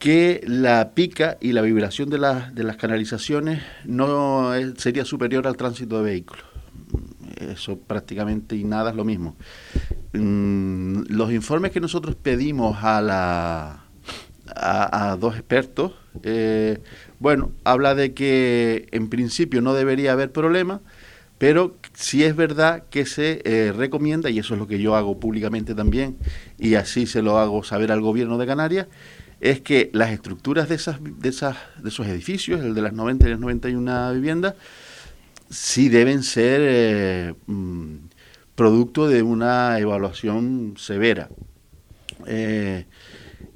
que 0.00 0.40
la 0.46 0.92
pica 0.94 1.36
y 1.42 1.52
la 1.52 1.60
vibración 1.60 2.08
de, 2.08 2.18
de 2.18 2.64
las 2.64 2.76
canalizaciones 2.78 3.62
no 3.84 4.50
sería 4.78 5.04
superior 5.04 5.46
al 5.46 5.58
tránsito 5.58 5.98
de 5.98 6.04
vehículos. 6.04 6.44
Eso 7.36 7.78
prácticamente 7.78 8.56
y 8.56 8.64
nada 8.64 8.90
es 8.90 8.96
lo 8.96 9.04
mismo. 9.04 9.36
Mm, 10.14 11.02
los 11.08 11.30
informes 11.32 11.70
que 11.70 11.80
nosotros 11.80 12.16
pedimos 12.16 12.78
a, 12.82 13.02
la, 13.02 13.84
a, 14.46 15.16
dos 15.20 15.34
expertos, 15.34 15.92
eh, 16.22 16.78
bueno, 17.18 17.52
habla 17.64 17.94
de 17.94 18.14
que 18.14 18.88
en 18.92 19.10
principio 19.10 19.60
no 19.60 19.74
debería 19.74 20.12
haber 20.12 20.32
problema, 20.32 20.80
pero 21.36 21.76
sí 21.92 22.24
es 22.24 22.34
verdad 22.34 22.84
que 22.90 23.04
se 23.04 23.42
eh, 23.44 23.72
recomienda, 23.72 24.30
y 24.30 24.38
eso 24.38 24.54
es 24.54 24.60
lo 24.60 24.66
que 24.66 24.80
yo 24.80 24.96
hago 24.96 25.20
públicamente 25.20 25.74
también, 25.74 26.16
y 26.58 26.74
así 26.74 27.06
se 27.06 27.20
lo 27.20 27.38
hago 27.38 27.62
saber 27.64 27.92
al 27.92 28.00
gobierno 28.00 28.38
de 28.38 28.46
Canarias, 28.46 28.86
es 29.40 29.60
que 29.60 29.90
las 29.94 30.10
estructuras 30.10 30.68
de, 30.68 30.74
esas, 30.74 30.98
de, 31.02 31.28
esas, 31.28 31.56
de 31.82 31.88
esos 31.88 32.06
edificios, 32.06 32.60
el 32.60 32.74
de 32.74 32.82
las 32.82 32.92
90 32.92 33.26
y 33.26 33.30
las 33.30 33.40
91 33.40 34.12
viviendas, 34.12 34.54
sí 35.48 35.88
deben 35.88 36.22
ser 36.22 36.60
eh, 36.62 37.34
mm, 37.46 37.96
producto 38.54 39.08
de 39.08 39.22
una 39.22 39.78
evaluación 39.78 40.74
severa. 40.76 41.30
Eh, 42.26 42.84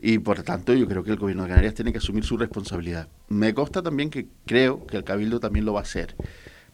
y 0.01 0.19
por 0.19 0.43
tanto 0.43 0.73
yo 0.73 0.89
creo 0.89 1.05
que 1.05 1.11
el 1.11 1.19
gobierno 1.19 1.43
de 1.43 1.51
Canarias 1.51 1.75
tiene 1.75 1.93
que 1.93 1.99
asumir 1.99 2.25
su 2.25 2.39
responsabilidad. 2.39 3.09
Me 3.29 3.53
consta 3.53 3.83
también 3.83 4.09
que 4.09 4.27
creo 4.47 4.87
que 4.87 4.97
el 4.97 5.05
Cabildo 5.05 5.39
también 5.39 5.67
lo 5.67 5.75
va 5.75 5.81
a 5.81 5.83
hacer. 5.83 6.17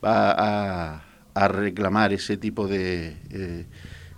Va 0.05 0.97
a, 1.35 1.49
reclamar 1.49 2.12
ese 2.12 2.37
tipo 2.37 2.69
de... 2.69 3.17
Eh, 3.31 3.67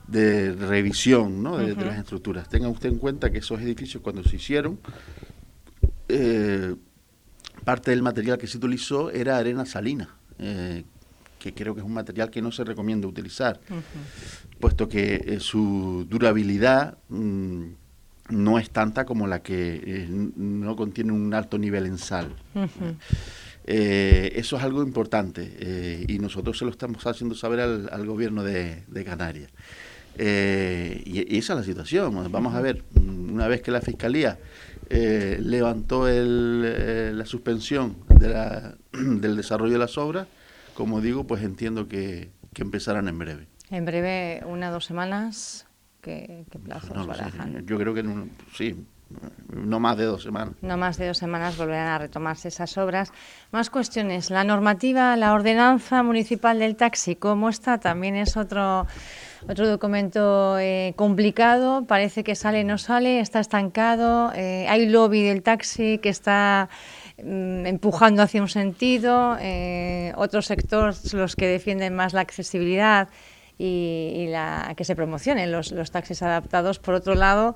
de 0.06 0.52
revisión 0.52 1.42
¿no? 1.42 1.58
de, 1.58 1.74
las 1.74 1.98
estructuras. 1.98 2.48
Tenga 2.48 2.68
usted 2.68 2.88
en 2.90 2.98
cuenta 2.98 3.30
que 3.30 3.38
esos 3.38 3.60
edificios 3.60 4.02
cuando 4.02 4.22
se 4.24 4.36
hicieron, 4.36 4.78
eh, 6.08 6.74
parte 7.64 7.90
del 7.90 8.02
material 8.02 8.38
que 8.38 8.46
se 8.46 8.58
utilizó 8.58 9.10
era 9.10 9.38
arena 9.38 9.64
salina, 9.64 10.08
eh, 10.38 10.84
que 11.38 11.54
creo 11.54 11.74
que 11.74 11.80
es 11.80 11.86
un 11.86 11.94
material 11.94 12.30
que 12.30 12.42
no 12.42 12.52
se 12.52 12.64
recomienda 12.64 13.06
utilizar, 13.06 13.60
puesto 14.60 14.88
que 14.88 15.22
eh, 15.24 15.40
su 15.40 16.06
durabilidad 16.08 16.98
mm, 17.08 17.64
no 18.30 18.58
es 18.58 18.70
tanta 18.70 19.04
como 19.04 19.26
la 19.26 19.42
que 19.42 20.06
no 20.08 20.76
contiene 20.76 21.12
un 21.12 21.32
alto 21.34 21.58
nivel 21.58 21.86
en 21.86 21.98
sal. 21.98 22.34
eso 23.64 24.56
es 24.56 24.62
algo 24.62 24.82
importante 24.82 26.04
y 26.08 26.18
nosotros 26.18 26.58
se 26.58 26.64
lo 26.64 26.70
estamos 26.70 27.06
haciendo 27.06 27.34
saber 27.34 27.60
al, 27.60 28.06
gobierno 28.06 28.42
de 28.42 29.04
Canarias. 29.04 29.50
Eh, 30.18 31.02
y, 31.04 31.38
esa 31.38 31.54
es 31.54 31.58
la 31.60 31.64
situación. 31.64 32.30
Vamos 32.30 32.54
a 32.54 32.60
ver, 32.60 32.84
una 32.94 33.48
vez 33.48 33.62
que 33.62 33.70
la 33.70 33.80
Fiscalía 33.80 34.38
eh, 34.90 35.38
levantó 35.40 36.08
eh, 36.08 37.12
la 37.14 37.26
suspensión 37.26 37.96
del 38.92 39.36
desarrollo 39.36 39.72
de 39.72 39.78
las 39.78 39.96
obras, 39.98 40.26
como 40.74 41.00
digo, 41.00 41.26
pues 41.26 41.42
entiendo 41.42 41.88
que, 41.88 42.30
empezarán 42.56 43.08
en 43.08 43.18
breve. 43.18 43.46
En 43.70 43.84
breve, 43.84 44.42
una 44.46 44.68
o 44.68 44.72
dos 44.72 44.84
semanas, 44.84 45.66
¿qué, 46.02 46.44
plazos 46.62 46.94
Yo 47.64 47.78
creo 47.78 47.94
que 47.94 48.04
sí, 48.54 48.76
no 49.48 49.80
más 49.80 49.96
de 49.96 50.04
dos 50.04 50.22
semanas. 50.22 50.54
No 50.62 50.76
más 50.76 50.96
de 50.98 51.08
dos 51.08 51.18
semanas 51.18 51.56
volverán 51.56 51.88
a 51.88 51.98
retomarse 51.98 52.48
esas 52.48 52.76
obras. 52.78 53.12
Más 53.50 53.70
cuestiones. 53.70 54.30
La 54.30 54.44
normativa, 54.44 55.16
la 55.16 55.32
ordenanza 55.32 56.02
municipal 56.02 56.58
del 56.58 56.76
taxi, 56.76 57.16
¿cómo 57.16 57.48
está? 57.48 57.78
También 57.78 58.16
es 58.16 58.36
otro 58.36 58.86
otro 59.48 59.68
documento 59.68 60.56
eh, 60.58 60.94
complicado, 60.96 61.84
parece 61.86 62.22
que 62.22 62.36
sale, 62.36 62.62
no 62.62 62.78
sale, 62.78 63.20
está 63.20 63.40
estancado. 63.40 64.32
Eh, 64.34 64.66
hay 64.68 64.86
lobby 64.86 65.22
del 65.22 65.42
taxi 65.42 65.98
que 65.98 66.10
está 66.10 66.68
mm, 67.18 67.66
empujando 67.66 68.22
hacia 68.22 68.40
un 68.40 68.48
sentido, 68.48 69.36
eh, 69.40 70.12
otros 70.16 70.46
sectores 70.46 71.12
los 71.12 71.34
que 71.34 71.46
defienden 71.48 71.94
más 71.94 72.12
la 72.12 72.20
accesibilidad 72.20 73.08
y, 73.64 74.26
la, 74.28 74.74
que 74.76 74.84
se 74.84 74.96
promocionen 74.96 75.52
los, 75.52 75.90
taxis 75.90 76.22
adaptados. 76.22 76.78
Por 76.78 76.94
otro 76.94 77.14
lado, 77.14 77.54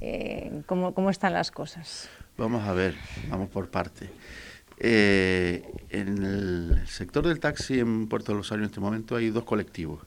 eh, 0.00 0.62
¿cómo, 0.66 0.94
¿cómo, 0.94 1.10
están 1.10 1.32
las 1.32 1.50
cosas? 1.50 2.08
Vamos 2.36 2.66
a 2.66 2.72
ver, 2.72 2.96
vamos 3.28 3.48
por 3.50 3.70
parte. 3.70 4.10
Eh, 4.78 5.62
en 5.90 6.24
el 6.24 6.82
sector 6.88 7.26
del 7.26 7.38
taxi 7.38 7.78
en 7.78 8.08
Puerto 8.08 8.34
de 8.34 8.56
en 8.56 8.64
este 8.64 8.80
momento 8.80 9.14
hay 9.14 9.30
dos 9.30 9.44
colectivos. 9.44 10.00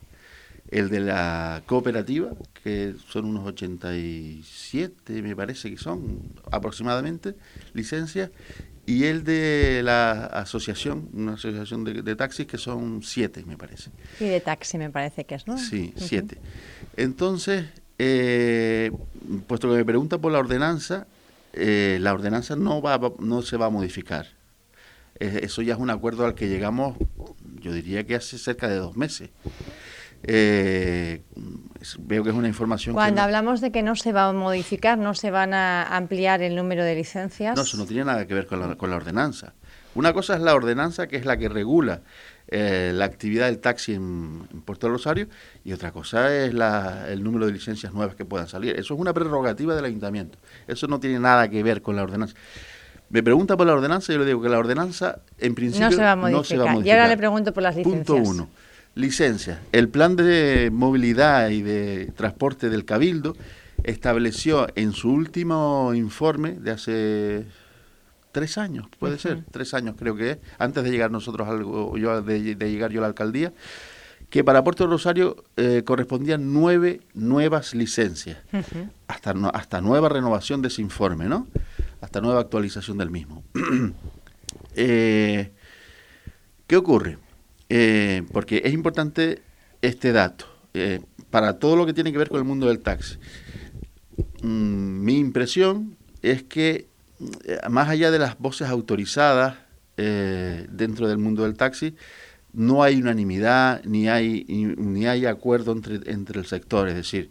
El 0.70 0.90
de 0.90 1.00
la 1.00 1.62
cooperativa, 1.64 2.28
que 2.62 2.94
son 3.08 3.24
unos 3.24 3.46
87, 3.46 5.22
me 5.22 5.34
parece 5.34 5.70
que 5.70 5.78
son 5.78 6.30
aproximadamente, 6.52 7.34
licencias, 7.72 8.30
y 8.88 9.04
el 9.04 9.22
de 9.22 9.82
la 9.84 10.24
asociación, 10.24 11.10
una 11.12 11.34
asociación 11.34 11.84
de, 11.84 12.16
taxis 12.16 12.46
que 12.46 12.56
son 12.56 13.02
siete, 13.02 13.44
me 13.44 13.58
parece. 13.58 13.90
Y 14.18 14.24
de 14.24 14.40
taxi 14.40 14.78
me 14.78 14.88
parece 14.88 15.24
que 15.24 15.34
es, 15.34 15.46
¿no? 15.46 15.58
Sí, 15.58 15.92
siete. 15.94 16.38
Entonces, 16.96 17.66
eh, 17.98 18.90
puesto 19.46 19.68
que 19.68 19.76
me 19.76 19.84
pregunta 19.84 20.16
por 20.16 20.32
la 20.32 20.38
ordenanza, 20.38 21.06
eh, 21.52 21.98
la 22.00 22.14
ordenanza 22.14 22.56
no, 22.56 22.80
va, 22.80 22.98
no 23.18 23.42
se 23.42 23.58
va 23.58 23.66
a 23.66 23.70
modificar 23.70 24.38
eso 25.20 25.62
ya 25.62 25.74
es 25.74 25.80
un 25.80 25.90
acuerdo 25.90 26.24
al 26.24 26.34
que 26.34 26.48
llegamos, 26.48 26.96
yo 27.60 27.72
diría 27.72 28.04
que 28.04 28.14
hace 28.14 28.38
cerca 28.38 28.68
de 28.68 28.76
dos 28.76 28.96
meses. 28.96 29.30
Eh, 30.22 31.22
veo 31.98 32.24
que 32.24 32.30
es 32.30 32.36
una 32.36 32.48
información. 32.48 32.94
Cuando 32.94 33.22
hablamos 33.22 33.60
de 33.60 33.70
que 33.70 33.82
no 33.82 33.96
se 33.96 34.12
va 34.12 34.28
a 34.28 34.32
modificar, 34.32 34.98
no 34.98 35.14
se 35.14 35.30
van 35.30 35.54
a 35.54 35.96
ampliar 35.96 36.42
el 36.42 36.56
número 36.56 36.84
de 36.84 36.94
licencias. 36.94 37.56
No, 37.56 37.62
eso 37.62 37.76
no 37.76 37.86
tiene 37.86 38.04
nada 38.04 38.26
que 38.26 38.34
ver 38.34 38.46
con 38.46 38.60
la, 38.60 38.74
con 38.74 38.90
la 38.90 38.96
ordenanza. 38.96 39.54
Una 39.94 40.12
cosa 40.12 40.34
es 40.34 40.40
la 40.40 40.54
ordenanza, 40.54 41.06
que 41.06 41.16
es 41.16 41.24
la 41.24 41.36
que 41.36 41.48
regula 41.48 42.02
eh, 42.48 42.92
la 42.94 43.04
actividad 43.04 43.46
del 43.46 43.58
taxi 43.58 43.94
en, 43.94 44.46
Puerto 44.64 44.88
Rosario, 44.88 45.28
y 45.64 45.72
otra 45.72 45.92
cosa 45.92 46.34
es 46.34 46.54
la, 46.54 47.06
el 47.08 47.22
número 47.22 47.46
de 47.46 47.52
licencias 47.52 47.92
nuevas 47.92 48.14
que 48.14 48.24
puedan 48.24 48.48
salir. 48.48 48.78
Eso 48.78 48.94
es 48.94 49.00
una 49.00 49.12
prerrogativa 49.12 49.74
del 49.74 49.84
ayuntamiento. 49.84 50.38
Eso 50.66 50.86
no 50.86 51.00
tiene 51.00 51.18
nada 51.18 51.48
que 51.48 51.62
ver 51.62 51.82
con 51.82 51.96
la 51.96 52.02
ordenanza. 52.02 52.34
Me 53.10 53.22
pregunta 53.22 53.56
por 53.56 53.66
la 53.66 53.72
ordenanza, 53.72 54.12
yo 54.12 54.18
le 54.18 54.26
digo 54.26 54.42
que 54.42 54.48
la 54.48 54.58
ordenanza 54.58 55.20
en 55.38 55.54
principio 55.54 55.88
no 55.88 55.96
se 55.96 56.02
va 56.02 56.12
a 56.12 56.16
modificar. 56.16 56.86
Y 56.86 56.90
ahora 56.90 57.08
le 57.08 57.16
pregunto 57.16 57.52
por 57.52 57.62
las 57.62 57.74
licencias. 57.74 58.06
Punto 58.06 58.30
uno. 58.30 58.48
Licencia. 58.98 59.60
El 59.70 59.88
plan 59.88 60.16
de 60.16 60.70
movilidad 60.72 61.50
y 61.50 61.62
de 61.62 62.12
transporte 62.16 62.68
del 62.68 62.84
Cabildo 62.84 63.36
estableció 63.84 64.66
en 64.74 64.92
su 64.92 65.12
último 65.12 65.94
informe 65.94 66.54
de 66.54 66.70
hace 66.72 67.46
tres 68.32 68.58
años, 68.58 68.88
puede 68.98 69.16
ser, 69.18 69.44
tres 69.52 69.72
años 69.72 69.94
creo 69.96 70.16
que 70.16 70.32
es, 70.32 70.38
antes 70.58 70.82
de 70.82 70.90
llegar 70.90 71.12
nosotros 71.12 71.46
algo, 71.46 71.96
yo 71.96 72.22
de, 72.22 72.40
llegar 72.40 72.90
yo 72.90 72.98
a 72.98 73.02
la 73.02 73.06
alcaldía, 73.06 73.52
que 74.30 74.42
para 74.42 74.64
Puerto 74.64 74.88
Rosario 74.88 75.44
eh, 75.56 75.84
correspondían 75.84 76.52
nueve 76.52 77.00
nuevas 77.14 77.76
licencias, 77.76 78.38
hasta, 79.06 79.30
hasta 79.54 79.80
nueva 79.80 80.08
renovación 80.08 80.60
de 80.60 80.68
ese 80.68 80.82
informe, 80.82 81.26
¿no? 81.26 81.46
hasta 82.00 82.20
nueva 82.20 82.40
actualización 82.40 82.98
del 82.98 83.10
mismo. 83.10 83.44
Eh, 84.80 85.50
¿Qué 86.66 86.76
ocurre? 86.76 87.18
Eh, 87.68 88.22
porque 88.32 88.62
es 88.64 88.72
importante 88.72 89.42
este 89.82 90.12
dato 90.12 90.46
eh, 90.74 91.00
para 91.30 91.58
todo 91.58 91.76
lo 91.76 91.86
que 91.86 91.92
tiene 91.92 92.12
que 92.12 92.18
ver 92.18 92.28
con 92.28 92.38
el 92.38 92.44
mundo 92.44 92.68
del 92.68 92.80
taxi. 92.80 93.18
Mm, 94.42 95.04
mi 95.04 95.18
impresión 95.18 95.96
es 96.22 96.42
que 96.42 96.86
más 97.68 97.88
allá 97.88 98.10
de 98.10 98.18
las 98.18 98.38
voces 98.38 98.68
autorizadas 98.68 99.56
dentro 99.96 101.08
del 101.08 101.18
mundo 101.18 101.42
del 101.42 101.56
taxi, 101.56 101.96
no 102.52 102.84
hay 102.84 103.00
unanimidad 103.00 103.82
ni 103.84 104.08
hay, 104.08 104.44
ni 104.46 105.06
hay 105.06 105.26
acuerdo 105.26 105.72
entre, 105.72 106.00
entre 106.10 106.38
el 106.38 106.46
sector. 106.46 106.88
Es 106.88 106.94
decir, 106.94 107.30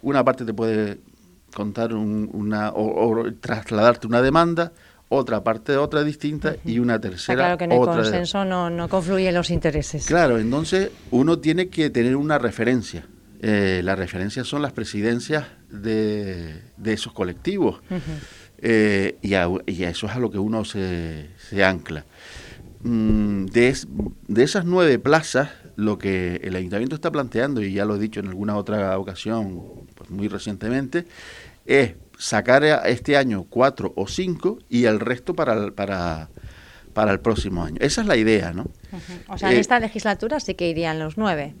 una 0.00 0.24
parte 0.24 0.44
te 0.44 0.54
puede 0.54 0.98
contar 1.54 1.94
una 1.94 2.72
o, 2.74 3.32
trasladarte 3.40 4.06
una 4.06 4.20
demanda, 4.20 4.72
otra 5.08 5.44
parte 5.44 5.76
otra 5.76 6.02
distinta 6.02 6.56
y 6.64 6.78
una 6.78 7.00
tercera. 7.00 7.36
claro 7.36 7.58
que 7.58 7.64
en 7.64 7.72
el 7.72 7.78
consenso 7.80 8.44
no, 8.44 8.70
no 8.70 8.88
confluyen 8.88 9.34
los 9.34 9.50
intereses. 9.50 10.06
Claro, 10.06 10.38
entonces 10.38 10.90
uno 11.10 11.38
tiene 11.38 11.68
que 11.68 11.90
tener 11.90 12.16
una 12.16 12.38
referencia. 12.38 13.06
Eh, 13.40 13.82
las 13.84 13.98
referencias 13.98 14.46
son 14.46 14.62
las 14.62 14.72
presidencias 14.72 15.46
de, 15.68 16.62
de 16.76 16.92
esos 16.92 17.12
colectivos. 17.12 17.82
Eh, 18.58 19.18
y, 19.20 19.34
a, 19.34 19.48
eso 19.66 20.06
es 20.06 20.12
a 20.12 20.18
lo 20.18 20.30
que 20.30 20.38
uno 20.38 20.64
se, 20.64 21.28
se 21.36 21.62
ancla. 21.62 22.06
Mm, 22.82 23.46
de, 23.46 23.76
de 24.28 24.42
esas 24.42 24.64
nueve 24.64 24.98
plazas, 24.98 25.50
lo 25.76 25.98
que 25.98 26.36
el 26.42 26.56
ayuntamiento 26.56 26.94
está 26.94 27.10
planteando, 27.10 27.62
y 27.62 27.74
ya 27.74 27.84
lo 27.84 27.96
he 27.96 27.98
dicho 27.98 28.20
en 28.20 28.28
alguna 28.28 28.56
otra 28.56 28.98
ocasión, 28.98 29.62
pues 29.94 30.08
muy 30.08 30.28
recientemente, 30.28 31.04
es 31.66 31.94
sacar 32.18 32.64
este 32.86 33.16
año 33.16 33.44
cuatro 33.48 33.92
o 33.96 34.06
cinco 34.06 34.58
y 34.68 34.84
el 34.84 35.00
resto 35.00 35.34
para, 35.34 35.70
para, 35.70 36.28
para 36.92 37.12
el 37.12 37.20
próximo 37.20 37.64
año. 37.64 37.76
Esa 37.80 38.02
es 38.02 38.06
la 38.06 38.16
idea, 38.16 38.52
¿no? 38.52 38.66
O 39.28 39.38
sea, 39.38 39.50
en 39.50 39.56
eh, 39.56 39.60
esta 39.60 39.78
legislatura 39.80 40.40
sí 40.40 40.54
que 40.54 40.68
irían 40.68 40.98
los 40.98 41.16
nueve, 41.18 41.54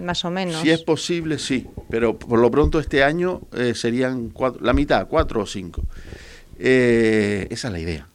más 0.00 0.24
o 0.24 0.30
menos. 0.30 0.60
Si 0.60 0.70
es 0.70 0.82
posible, 0.82 1.38
sí, 1.38 1.66
pero 1.90 2.18
por 2.18 2.38
lo 2.38 2.50
pronto 2.50 2.78
este 2.78 3.02
año 3.02 3.42
eh, 3.52 3.74
serían 3.74 4.32
la 4.60 4.72
mitad, 4.72 5.08
cuatro 5.08 5.42
o 5.42 5.46
cinco. 5.46 5.84
Eh, 6.58 7.46
esa 7.50 7.68
es 7.68 7.72
la 7.72 7.80
idea. 7.80 8.06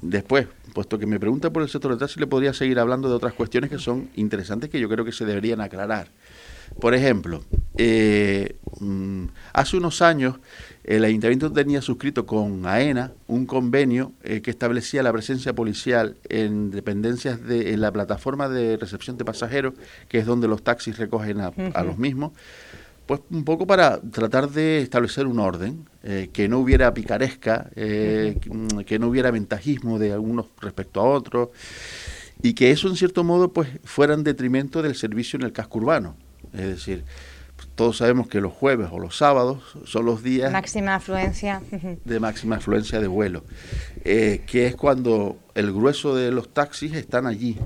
después, 0.00 0.46
puesto 0.72 0.98
que 0.98 1.06
me 1.06 1.18
pregunta 1.20 1.50
por 1.50 1.62
el 1.62 1.68
sector 1.68 1.92
de 1.92 1.98
taxi, 1.98 2.20
le 2.20 2.26
podría 2.26 2.52
seguir 2.52 2.78
hablando 2.78 3.08
de 3.08 3.14
otras 3.14 3.32
cuestiones 3.32 3.70
que 3.70 3.78
son 3.78 4.10
interesantes 4.16 4.70
que 4.70 4.80
yo 4.80 4.88
creo 4.88 5.04
que 5.04 5.12
se 5.12 5.24
deberían 5.24 5.60
aclarar. 5.60 6.08
Por 6.80 6.94
ejemplo, 6.94 7.44
eh, 7.76 8.56
mm, 8.80 9.26
hace 9.52 9.76
unos 9.76 10.02
años 10.02 10.36
el 10.84 11.02
ayuntamiento 11.04 11.50
tenía 11.50 11.80
suscrito 11.80 12.26
con 12.26 12.66
AENA 12.66 13.12
un 13.26 13.46
convenio 13.46 14.12
eh, 14.22 14.42
que 14.42 14.50
establecía 14.50 15.02
la 15.02 15.12
presencia 15.12 15.54
policial 15.54 16.16
en 16.28 16.70
dependencias 16.70 17.42
de 17.42 17.72
en 17.72 17.80
la 17.80 17.90
plataforma 17.90 18.50
de 18.50 18.76
recepción 18.76 19.16
de 19.16 19.24
pasajeros, 19.24 19.74
que 20.08 20.18
es 20.18 20.26
donde 20.26 20.46
los 20.46 20.62
taxis 20.62 20.98
recogen 20.98 21.40
a, 21.40 21.82
los 21.82 21.96
mismos, 21.96 22.32
pues 23.06 23.20
un 23.30 23.44
poco 23.44 23.66
para 23.66 24.00
tratar 24.00 24.50
de 24.50 24.82
establecer 24.82 25.26
un 25.26 25.38
orden, 25.38 25.88
eh, 26.02 26.28
que 26.32 26.48
no 26.48 26.58
hubiera 26.58 26.92
picaresca, 26.92 27.70
mm, 27.74 28.80
que 28.80 28.98
no 28.98 29.08
hubiera 29.08 29.30
ventajismo 29.30 29.98
de 29.98 30.12
algunos 30.12 30.46
respecto 30.60 31.00
a 31.00 31.04
otros, 31.04 31.48
y 32.42 32.52
que 32.52 32.70
eso 32.70 32.88
en 32.88 32.96
cierto 32.96 33.24
modo 33.24 33.52
pues 33.52 33.68
fuera 33.84 34.12
en 34.12 34.22
detrimento 34.22 34.82
del 34.82 34.94
servicio 34.96 35.38
en 35.38 35.46
el 35.46 35.52
casco 35.52 35.78
urbano. 35.78 36.16
Es 36.52 36.66
decir, 36.66 37.04
todos 37.74 37.96
sabemos 37.96 38.28
que 38.28 38.40
los 38.40 38.52
jueves 38.52 38.88
o 38.92 38.98
los 38.98 39.16
sábados 39.16 39.76
son 39.84 40.06
los 40.06 40.22
días... 40.22 40.52
Máxima 40.52 40.94
afluencia. 40.94 41.60
De 42.04 42.20
máxima 42.20 42.56
afluencia 42.56 43.00
de 43.00 43.08
vuelo, 43.08 43.44
eh, 44.04 44.42
que 44.46 44.66
es 44.66 44.76
cuando 44.76 45.38
el 45.54 45.72
grueso 45.72 46.14
de 46.14 46.30
los 46.30 46.52
taxis 46.52 46.94
están 46.94 47.26
allí. 47.26 47.58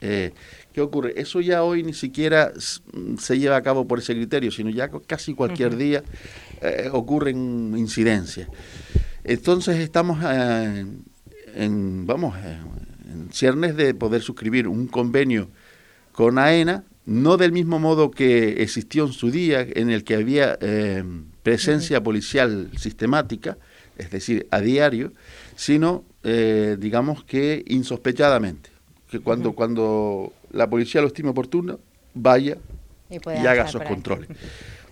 Eh, 0.00 0.32
¿Qué 0.72 0.80
ocurre? 0.80 1.14
Eso 1.16 1.40
ya 1.40 1.62
hoy 1.62 1.84
ni 1.84 1.92
siquiera 1.92 2.52
se 3.18 3.38
lleva 3.38 3.56
a 3.56 3.62
cabo 3.62 3.86
por 3.86 4.00
ese 4.00 4.14
criterio, 4.14 4.50
sino 4.50 4.70
ya 4.70 4.90
casi 5.06 5.34
cualquier 5.34 5.76
día 5.76 6.02
eh, 6.60 6.88
ocurren 6.90 7.74
incidencias. 7.76 8.48
Entonces 9.22 9.76
estamos 9.78 10.18
en, 11.54 12.06
vamos, 12.06 12.34
en 13.06 13.32
ciernes 13.32 13.76
de 13.76 13.94
poder 13.94 14.22
suscribir 14.22 14.66
un 14.66 14.88
convenio 14.88 15.48
con 16.12 16.38
AENA 16.38 16.84
no 17.06 17.36
del 17.36 17.52
mismo 17.52 17.78
modo 17.78 18.10
que 18.10 18.62
existió 18.62 19.06
en 19.06 19.12
su 19.12 19.30
día, 19.30 19.60
en 19.60 19.90
el 19.90 20.04
que 20.04 20.14
había 20.14 20.58
eh, 20.60 21.02
presencia 21.42 22.02
policial 22.02 22.70
sistemática, 22.76 23.58
es 23.98 24.10
decir, 24.10 24.46
a 24.50 24.60
diario, 24.60 25.12
sino, 25.56 26.04
eh, 26.22 26.76
digamos 26.78 27.24
que 27.24 27.64
insospechadamente, 27.66 28.70
que 29.10 29.20
cuando, 29.20 29.52
cuando 29.52 30.32
la 30.52 30.68
policía 30.70 31.00
lo 31.00 31.08
estime 31.08 31.30
oportuno, 31.30 31.80
vaya 32.14 32.58
y, 33.10 33.16
haga 33.46 33.64
esos 33.66 33.82
controles. 33.82 34.28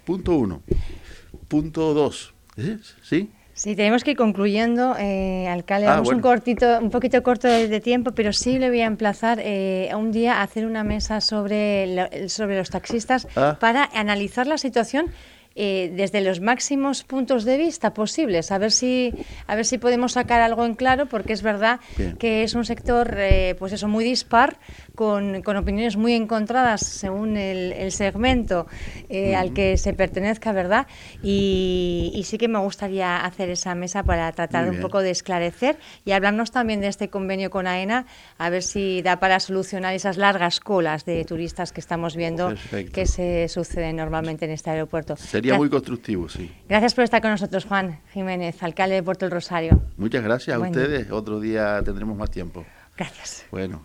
Punto 0.05 0.35
uno. 0.35 0.63
Punto 1.49 1.95
dos. 1.95 2.35
¿Sí? 2.57 2.79
Sí, 3.03 3.31
tenemos 3.63 4.05
que 4.05 4.13
ir 4.13 4.17
concluyendo, 4.17 4.97
eh, 4.99 5.47
alcalde. 5.49 5.87
Ah, 5.87 5.97
vamos 5.97 6.09
un 6.11 6.21
cortito, 6.21 6.79
un 6.81 6.91
poquito 6.91 7.23
corto 7.23 7.47
de, 7.47 7.81
tiempo, 7.81 8.13
pero 8.13 8.33
sí 8.33 8.59
le 8.59 8.69
voy 8.69 8.81
a 8.81 8.87
emplazar 8.87 9.39
eh, 9.43 9.91
un 9.95 10.13
día 10.13 10.37
a 10.37 10.43
hacer 10.43 10.67
una 10.67 10.83
mesa 10.85 11.21
sobre, 11.21 12.29
sobre 12.29 12.57
los 12.57 12.71
taxistas 12.71 13.29
ah. 13.37 13.57
para 13.61 13.85
analizar 13.95 14.47
la 14.47 14.59
situación 14.59 15.07
eh, 15.63 15.93
desde 15.95 16.23
los 16.23 16.41
máximos 16.41 17.05
puntos 17.05 17.45
de 17.45 17.59
vista 17.59 17.93
posibles, 17.93 18.51
a 18.51 18.57
ver 18.57 18.73
si, 18.73 19.13
a 19.47 19.55
ver 19.55 19.67
si 19.67 19.77
podemos 19.77 20.13
sacar 20.13 20.41
algo 20.41 20.65
en 20.65 20.75
claro, 20.75 21.05
porque 21.05 21.35
es 21.35 21.43
verdad 21.43 21.81
que 22.19 22.45
es 22.45 22.55
un 22.55 22.65
sector, 22.65 23.15
eh, 23.19 23.55
pues 23.59 23.75
eso, 23.75 23.87
muy 23.87 24.03
dispar, 24.03 24.57
con, 24.95 25.43
con, 25.43 25.59
opiniones 25.59 25.99
muy 25.99 26.15
encontradas 26.15 26.81
según 26.81 27.37
el, 27.37 27.93
segmento 27.93 28.69
eh, 29.11 29.37
al 29.37 29.53
que 29.53 29.77
se 29.77 29.93
pertenezca, 29.93 30.53
¿verdad? 30.53 30.87
Y, 31.23 32.23
sí 32.25 32.39
que 32.39 32.49
me 32.49 32.59
gustaría 32.61 33.19
hacer 33.19 33.51
esa 33.51 33.75
mesa 33.75 34.03
para 34.03 34.33
tratar 34.33 34.71
un 34.71 34.81
poco 34.81 35.03
de 35.03 35.11
esclarecer 35.11 35.77
y 36.07 36.13
hablarnos 36.13 36.53
también 36.53 36.81
de 36.81 36.87
este 36.87 37.11
convenio 37.11 37.51
con 37.51 37.67
AENA, 37.67 38.07
a 38.39 38.49
ver 38.49 38.63
si 38.63 39.03
da 39.03 39.21
para 39.21 39.41
solucionar 39.41 39.93
esas 39.95 40.17
largas 40.17 40.59
colas 40.59 41.05
de 41.05 41.23
turistas 41.27 41.73
que 41.73 41.81
estamos 41.81 42.17
viendo 42.17 42.55
que 42.95 43.05
se 43.05 43.49
suceden 43.49 43.97
normalmente 43.97 44.47
en 44.47 44.53
este 44.53 44.71
aeropuerto. 44.71 45.17
Sería 45.17 45.50
muy 45.55 45.69
constructivo, 45.69 46.29
sí. 46.29 46.51
Gracias 46.69 46.95
por 46.95 47.05
estar 47.05 47.21
con 47.21 47.31
nosotros, 47.31 47.65
Juan 47.65 48.01
Jiménez, 48.13 48.63
alcalde 48.63 48.97
de 48.97 49.03
Puerto 49.03 49.25
del 49.25 49.33
Rosario. 49.33 49.83
Muchas 49.97 50.23
gracias 50.23 50.57
a 50.57 50.61
ustedes. 50.61 51.11
Otro 51.11 51.41
día 51.41 51.83
tendremos 51.85 52.17
más 52.17 52.31
tiempo. 52.31 52.65
Gracias. 52.97 53.47
Bueno. 53.51 53.83